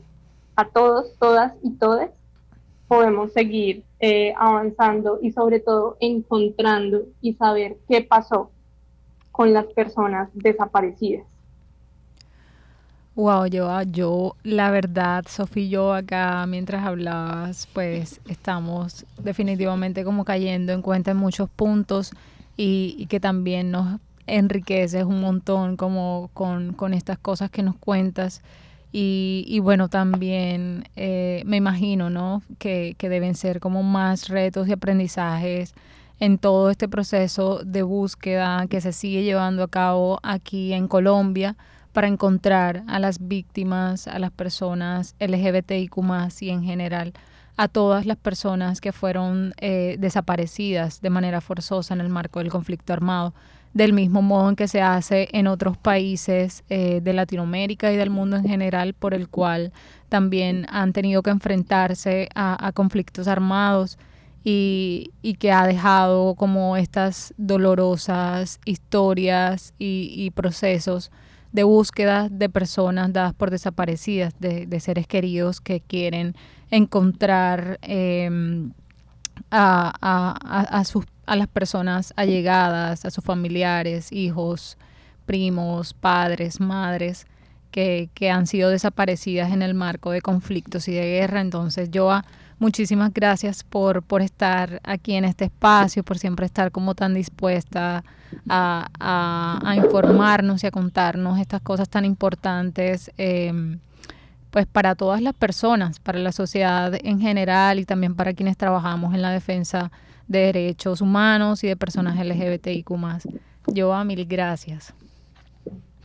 a 0.55 0.67
todos, 0.69 1.17
todas 1.19 1.53
y 1.63 1.71
todes, 1.71 2.11
podemos 2.87 3.33
seguir 3.33 3.83
eh, 3.99 4.33
avanzando 4.37 5.19
y 5.21 5.31
sobre 5.31 5.59
todo 5.59 5.97
encontrando 5.99 7.03
y 7.21 7.33
saber 7.33 7.77
qué 7.89 8.01
pasó 8.01 8.51
con 9.31 9.53
las 9.53 9.65
personas 9.67 10.29
desaparecidas. 10.33 11.32
Wow, 13.15 13.45
yo, 13.45 13.69
ah, 13.69 13.83
yo, 13.83 14.35
la 14.41 14.71
verdad, 14.71 15.25
Sofía 15.27 15.63
y 15.63 15.69
yo 15.69 15.93
acá 15.93 16.47
mientras 16.47 16.83
hablabas, 16.83 17.67
pues 17.71 18.19
estamos 18.27 19.05
definitivamente 19.21 20.03
como 20.03 20.25
cayendo 20.25 20.73
en 20.73 20.81
cuenta 20.81 21.11
en 21.11 21.17
muchos 21.17 21.47
puntos 21.47 22.11
y, 22.57 23.05
que 23.09 23.19
también 23.19 23.69
nos 23.69 23.99
enriqueces 24.25 25.03
un 25.03 25.21
montón 25.21 25.77
como 25.77 26.31
con, 26.33 26.93
estas 26.93 27.19
cosas 27.19 27.51
que 27.51 27.61
nos 27.61 27.75
cuentas. 27.75 28.41
Y, 28.91 29.59
bueno, 29.61 29.89
también 29.89 30.85
eh, 30.95 31.43
me 31.45 31.57
imagino, 31.57 32.09
¿no? 32.09 32.41
Que, 32.57 32.95
que 32.97 33.09
deben 33.09 33.35
ser 33.35 33.59
como 33.59 33.83
más 33.83 34.27
retos 34.27 34.67
y 34.67 34.71
aprendizajes 34.71 35.75
en 36.19 36.39
todo 36.39 36.71
este 36.71 36.87
proceso 36.87 37.63
de 37.63 37.83
búsqueda 37.83 38.65
que 38.67 38.81
se 38.81 38.91
sigue 38.91 39.23
llevando 39.23 39.61
a 39.63 39.67
cabo 39.67 40.19
aquí 40.23 40.73
en 40.73 40.87
Colombia 40.87 41.55
para 41.93 42.07
encontrar 42.07 42.83
a 42.87 42.99
las 42.99 43.27
víctimas, 43.27 44.07
a 44.07 44.19
las 44.19 44.31
personas 44.31 45.15
LGBTIQ 45.19 45.95
y 46.41 46.49
en 46.49 46.63
general 46.63 47.13
a 47.55 47.67
todas 47.67 48.07
las 48.07 48.17
personas 48.17 48.81
que 48.81 48.91
fueron 48.91 49.53
eh, 49.57 49.95
desaparecidas 49.99 51.01
de 51.01 51.11
manera 51.11 51.39
forzosa 51.39 51.93
en 51.93 52.01
el 52.01 52.09
marco 52.09 52.39
del 52.39 52.49
conflicto 52.49 52.93
armado, 52.93 53.35
del 53.73 53.93
mismo 53.93 54.23
modo 54.23 54.49
en 54.49 54.55
que 54.55 54.67
se 54.67 54.81
hace 54.81 55.29
en 55.33 55.45
otros 55.45 55.77
países 55.77 56.63
eh, 56.69 56.99
de 57.01 57.13
Latinoamérica 57.13 57.91
y 57.91 57.95
del 57.95 58.09
mundo 58.09 58.37
en 58.37 58.45
general, 58.45 58.95
por 58.95 59.13
el 59.13 59.29
cual 59.29 59.71
también 60.09 60.65
han 60.69 60.93
tenido 60.93 61.21
que 61.21 61.29
enfrentarse 61.29 62.27
a, 62.33 62.71
conflictos 62.73 63.27
armados 63.27 63.99
y, 64.43 65.11
que 65.39 65.51
ha 65.51 65.65
dejado 65.65 66.35
como 66.35 66.75
estas 66.75 67.33
dolorosas 67.37 68.59
historias 68.65 69.73
y 69.77 70.31
procesos 70.31 71.11
de 71.53 71.63
búsqueda 71.63 72.27
de 72.29 72.49
personas 72.49 73.13
dadas 73.13 73.33
por 73.33 73.51
desaparecidas, 73.51 74.33
de, 74.39 74.79
seres 74.79 75.07
queridos 75.07 75.61
que 75.61 75.79
quieren 75.79 76.35
encontrar 76.71 77.77
em, 77.83 78.71
a, 79.51 80.83
sus, 80.85 81.05
a 81.27 81.35
las 81.35 81.47
personas 81.47 82.11
allegadas, 82.17 83.05
a 83.05 83.11
sus 83.11 83.23
familiares, 83.23 84.11
hijos, 84.11 84.77
primos, 85.27 85.93
padres, 85.93 86.59
madres, 86.59 87.27
que, 87.69 88.09
que, 88.15 88.31
han 88.31 88.47
sido 88.47 88.69
desaparecidas 88.69 89.51
en 89.51 89.61
el 89.61 89.75
marco 89.75 90.11
de 90.11 90.21
conflictos 90.21 90.87
y 90.87 90.93
de 90.93 91.03
guerra. 91.03 91.39
Entonces, 91.39 91.89
yo 91.91 92.11
muchísimas 92.63 93.13
gracias 93.13 93.61
por, 93.61 94.03
por 94.03 94.21
estar 94.21 94.79
aquí 94.85 95.15
en 95.15 95.25
este 95.25 95.45
espacio, 95.45 96.01
por 96.01 96.17
siempre 96.17 96.45
estar 96.45 96.71
como 96.71 96.95
tan 96.95 97.13
dispuesta 97.13 98.05
a, 98.47 99.73
informarnos 99.75 100.63
y 100.63 100.67
a 100.67 100.71
contarnos 100.71 101.39
estas 101.39 101.61
cosas 101.61 101.89
tan 101.89 102.05
importantes. 102.05 103.11
Em, 103.17 103.79
pues 104.49 104.65
para 104.65 104.95
todas 104.95 105.21
las 105.21 105.33
personas, 105.33 105.99
para 105.99 106.19
la 106.19 106.31
sociedad 106.31 106.93
en 107.03 107.19
general 107.19 107.79
y 107.79 107.85
también 107.85 108.15
para 108.15 108.33
quienes 108.33 108.55
trabajamos 108.55 109.13
en 109.13 109.21
la 109.21 109.31
defensa 109.31 109.91
de 110.27 110.39
derechos 110.39 111.01
humanos 111.01 111.63
y 111.63 111.67
de 111.67 111.75
personas 111.75 112.15
LGBTIQ 112.17 112.89
Joa, 113.75 114.03
mil 114.05 114.25
gracias. 114.25 114.93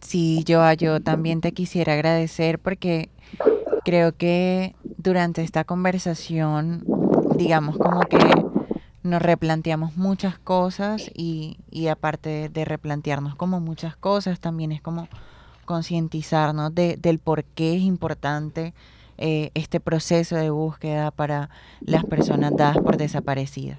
Sí, 0.00 0.44
Joa, 0.46 0.74
yo 0.74 1.00
también 1.00 1.40
te 1.40 1.52
quisiera 1.52 1.94
agradecer 1.94 2.58
porque 2.58 3.10
creo 3.84 4.12
que 4.12 4.74
durante 4.96 5.42
esta 5.42 5.64
conversación, 5.64 6.84
digamos 7.36 7.76
como 7.78 8.00
que 8.00 8.18
nos 9.02 9.22
replanteamos 9.22 9.96
muchas 9.96 10.38
cosas 10.38 11.10
y, 11.14 11.56
aparte 11.90 12.48
de 12.48 12.64
replantearnos 12.64 13.34
como 13.34 13.60
muchas 13.60 13.96
cosas, 13.96 14.40
también 14.40 14.72
es 14.72 14.82
como 14.82 15.08
concientizarnos 15.64 16.74
de, 16.74 16.96
del 16.96 17.18
por 17.18 17.44
qué 17.44 17.76
es 17.76 17.82
importante 17.82 18.74
eh, 19.18 19.50
este 19.54 19.80
proceso 19.80 20.36
de 20.36 20.50
búsqueda 20.50 21.10
para 21.10 21.50
las 21.80 22.04
personas 22.04 22.56
dadas 22.56 22.78
por 22.78 22.96
desaparecidas. 22.96 23.78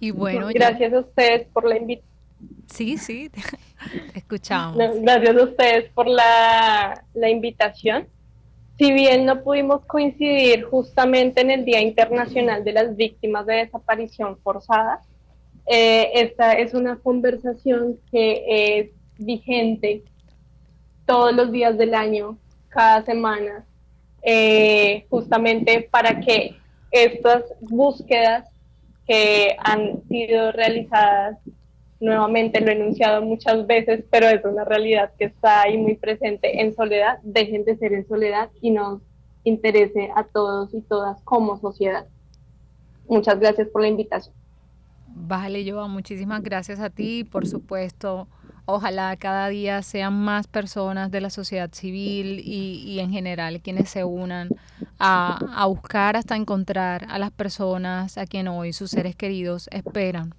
Y 0.00 0.12
bueno, 0.12 0.48
gracias 0.54 0.92
a 0.92 1.00
ustedes 1.00 1.46
por 1.52 1.66
la 1.66 1.76
invitación. 1.76 2.17
Sí, 2.66 2.98
sí, 2.98 3.30
te 4.12 4.18
escuchamos. 4.18 4.76
Gracias 5.00 5.36
a 5.36 5.44
ustedes 5.44 5.90
por 5.92 6.06
la, 6.06 7.04
la 7.14 7.30
invitación 7.30 8.06
si 8.78 8.92
bien 8.92 9.26
no 9.26 9.42
pudimos 9.42 9.84
coincidir 9.86 10.62
justamente 10.62 11.40
en 11.40 11.50
el 11.50 11.64
Día 11.64 11.80
Internacional 11.80 12.62
de 12.62 12.72
las 12.72 12.96
Víctimas 12.96 13.44
de 13.44 13.56
Desaparición 13.56 14.38
Forzada, 14.38 15.00
eh, 15.66 16.10
esta 16.14 16.52
es 16.52 16.74
una 16.74 16.96
conversación 16.96 17.98
que 18.10 18.44
es 18.78 18.90
vigente 19.18 20.04
todos 21.06 21.34
los 21.34 21.50
días 21.50 21.76
del 21.76 21.92
año, 21.92 22.38
cada 22.68 23.04
semana, 23.04 23.66
eh, 24.22 25.06
justamente 25.10 25.88
para 25.90 26.20
que 26.20 26.56
estas 26.92 27.42
búsquedas 27.60 28.48
que 29.08 29.56
han 29.58 30.04
sido 30.08 30.52
realizadas 30.52 31.38
nuevamente 32.00 32.60
lo 32.60 32.70
he 32.70 32.74
enunciado 32.74 33.22
muchas 33.22 33.66
veces, 33.66 34.04
pero 34.10 34.28
es 34.28 34.44
una 34.44 34.64
realidad 34.64 35.12
que 35.18 35.26
está 35.26 35.62
ahí 35.62 35.76
muy 35.76 35.96
presente 35.96 36.60
en 36.60 36.74
soledad, 36.74 37.18
dejen 37.22 37.64
de 37.64 37.76
ser 37.76 37.92
en 37.92 38.06
soledad 38.06 38.50
y 38.60 38.70
nos 38.70 39.00
interese 39.44 40.10
a 40.14 40.24
todos 40.24 40.72
y 40.74 40.80
todas 40.82 41.20
como 41.22 41.58
sociedad. 41.58 42.06
Muchas 43.08 43.40
gracias 43.40 43.68
por 43.68 43.82
la 43.82 43.88
invitación. 43.88 44.34
Vale, 45.08 45.68
Joa, 45.68 45.88
muchísimas 45.88 46.42
gracias 46.42 46.78
a 46.78 46.90
ti, 46.90 47.24
por 47.24 47.46
supuesto. 47.46 48.28
Ojalá 48.66 49.16
cada 49.16 49.48
día 49.48 49.82
sean 49.82 50.12
más 50.12 50.46
personas 50.46 51.10
de 51.10 51.22
la 51.22 51.30
sociedad 51.30 51.70
civil 51.72 52.40
y, 52.44 52.82
y 52.86 53.00
en 53.00 53.10
general 53.10 53.60
quienes 53.62 53.88
se 53.88 54.04
unan 54.04 54.50
a, 54.98 55.38
a 55.56 55.66
buscar 55.66 56.16
hasta 56.16 56.36
encontrar 56.36 57.06
a 57.08 57.18
las 57.18 57.30
personas 57.30 58.18
a 58.18 58.26
quien 58.26 58.46
hoy 58.46 58.74
sus 58.74 58.90
seres 58.90 59.16
queridos 59.16 59.68
esperan 59.72 60.34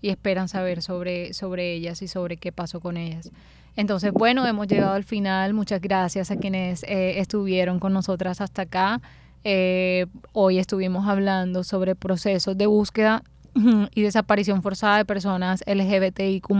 y 0.00 0.10
esperan 0.10 0.48
saber 0.48 0.82
sobre, 0.82 1.32
sobre 1.34 1.74
ellas 1.74 2.02
y 2.02 2.08
sobre 2.08 2.36
qué 2.36 2.52
pasó 2.52 2.80
con 2.80 2.96
ellas. 2.96 3.30
Entonces, 3.76 4.12
bueno, 4.12 4.46
hemos 4.46 4.66
llegado 4.66 4.94
al 4.94 5.04
final. 5.04 5.54
Muchas 5.54 5.80
gracias 5.80 6.30
a 6.30 6.36
quienes 6.36 6.82
eh, 6.82 7.20
estuvieron 7.20 7.78
con 7.78 7.92
nosotras 7.92 8.40
hasta 8.40 8.62
acá. 8.62 9.00
Eh, 9.44 10.06
hoy 10.32 10.58
estuvimos 10.58 11.06
hablando 11.06 11.62
sobre 11.62 11.94
procesos 11.94 12.58
de 12.58 12.66
búsqueda 12.66 13.22
y 13.94 14.02
desaparición 14.02 14.62
forzada 14.62 14.98
de 14.98 15.04
personas 15.04 15.62
LGBTIQ 15.66 16.50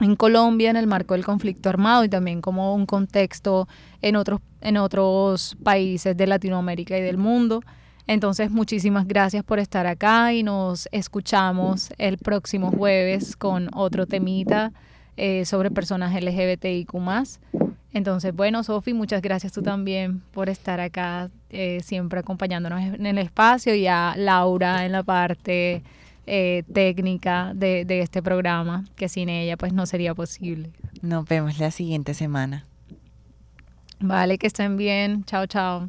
en 0.00 0.16
Colombia 0.16 0.70
en 0.70 0.76
el 0.76 0.86
marco 0.86 1.14
del 1.14 1.24
conflicto 1.24 1.68
armado 1.68 2.04
y 2.04 2.08
también 2.08 2.40
como 2.40 2.74
un 2.74 2.86
contexto 2.86 3.68
en 4.02 4.16
otros, 4.16 4.40
en 4.60 4.76
otros 4.76 5.56
países 5.62 6.16
de 6.16 6.26
Latinoamérica 6.26 6.98
y 6.98 7.02
del 7.02 7.18
mundo. 7.18 7.62
Entonces, 8.06 8.50
muchísimas 8.50 9.06
gracias 9.06 9.42
por 9.42 9.58
estar 9.58 9.86
acá 9.86 10.32
y 10.32 10.42
nos 10.42 10.88
escuchamos 10.92 11.90
el 11.98 12.18
próximo 12.18 12.70
jueves 12.70 13.36
con 13.36 13.68
otro 13.74 14.06
temita 14.06 14.72
eh, 15.16 15.44
sobre 15.44 15.70
personas 15.70 16.14
LGBTIQ. 16.14 16.94
Entonces, 17.92 18.34
bueno, 18.34 18.62
Sofi, 18.62 18.92
muchas 18.92 19.22
gracias 19.22 19.52
tú 19.52 19.62
también 19.62 20.20
por 20.32 20.48
estar 20.50 20.80
acá, 20.80 21.30
eh, 21.50 21.80
siempre 21.82 22.20
acompañándonos 22.20 22.82
en 22.82 23.06
el 23.06 23.18
espacio 23.18 23.74
y 23.74 23.86
a 23.86 24.14
Laura 24.16 24.84
en 24.84 24.92
la 24.92 25.02
parte 25.02 25.82
eh, 26.26 26.62
técnica 26.72 27.52
de, 27.54 27.84
de 27.86 28.00
este 28.02 28.22
programa, 28.22 28.84
que 28.96 29.08
sin 29.08 29.30
ella 29.30 29.56
pues 29.56 29.72
no 29.72 29.86
sería 29.86 30.14
posible. 30.14 30.70
Nos 31.00 31.24
vemos 31.24 31.58
la 31.58 31.70
siguiente 31.70 32.12
semana. 32.14 32.66
Vale, 33.98 34.36
que 34.36 34.46
estén 34.46 34.76
bien. 34.76 35.24
Chao, 35.24 35.46
chao. 35.46 35.88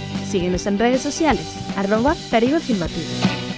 Síguenos 0.31 0.65
en 0.65 0.79
redes 0.79 1.01
sociales, 1.01 1.45
arroba 1.75 2.15
Caribe 2.29 2.55
Afirmativo. 2.55 3.50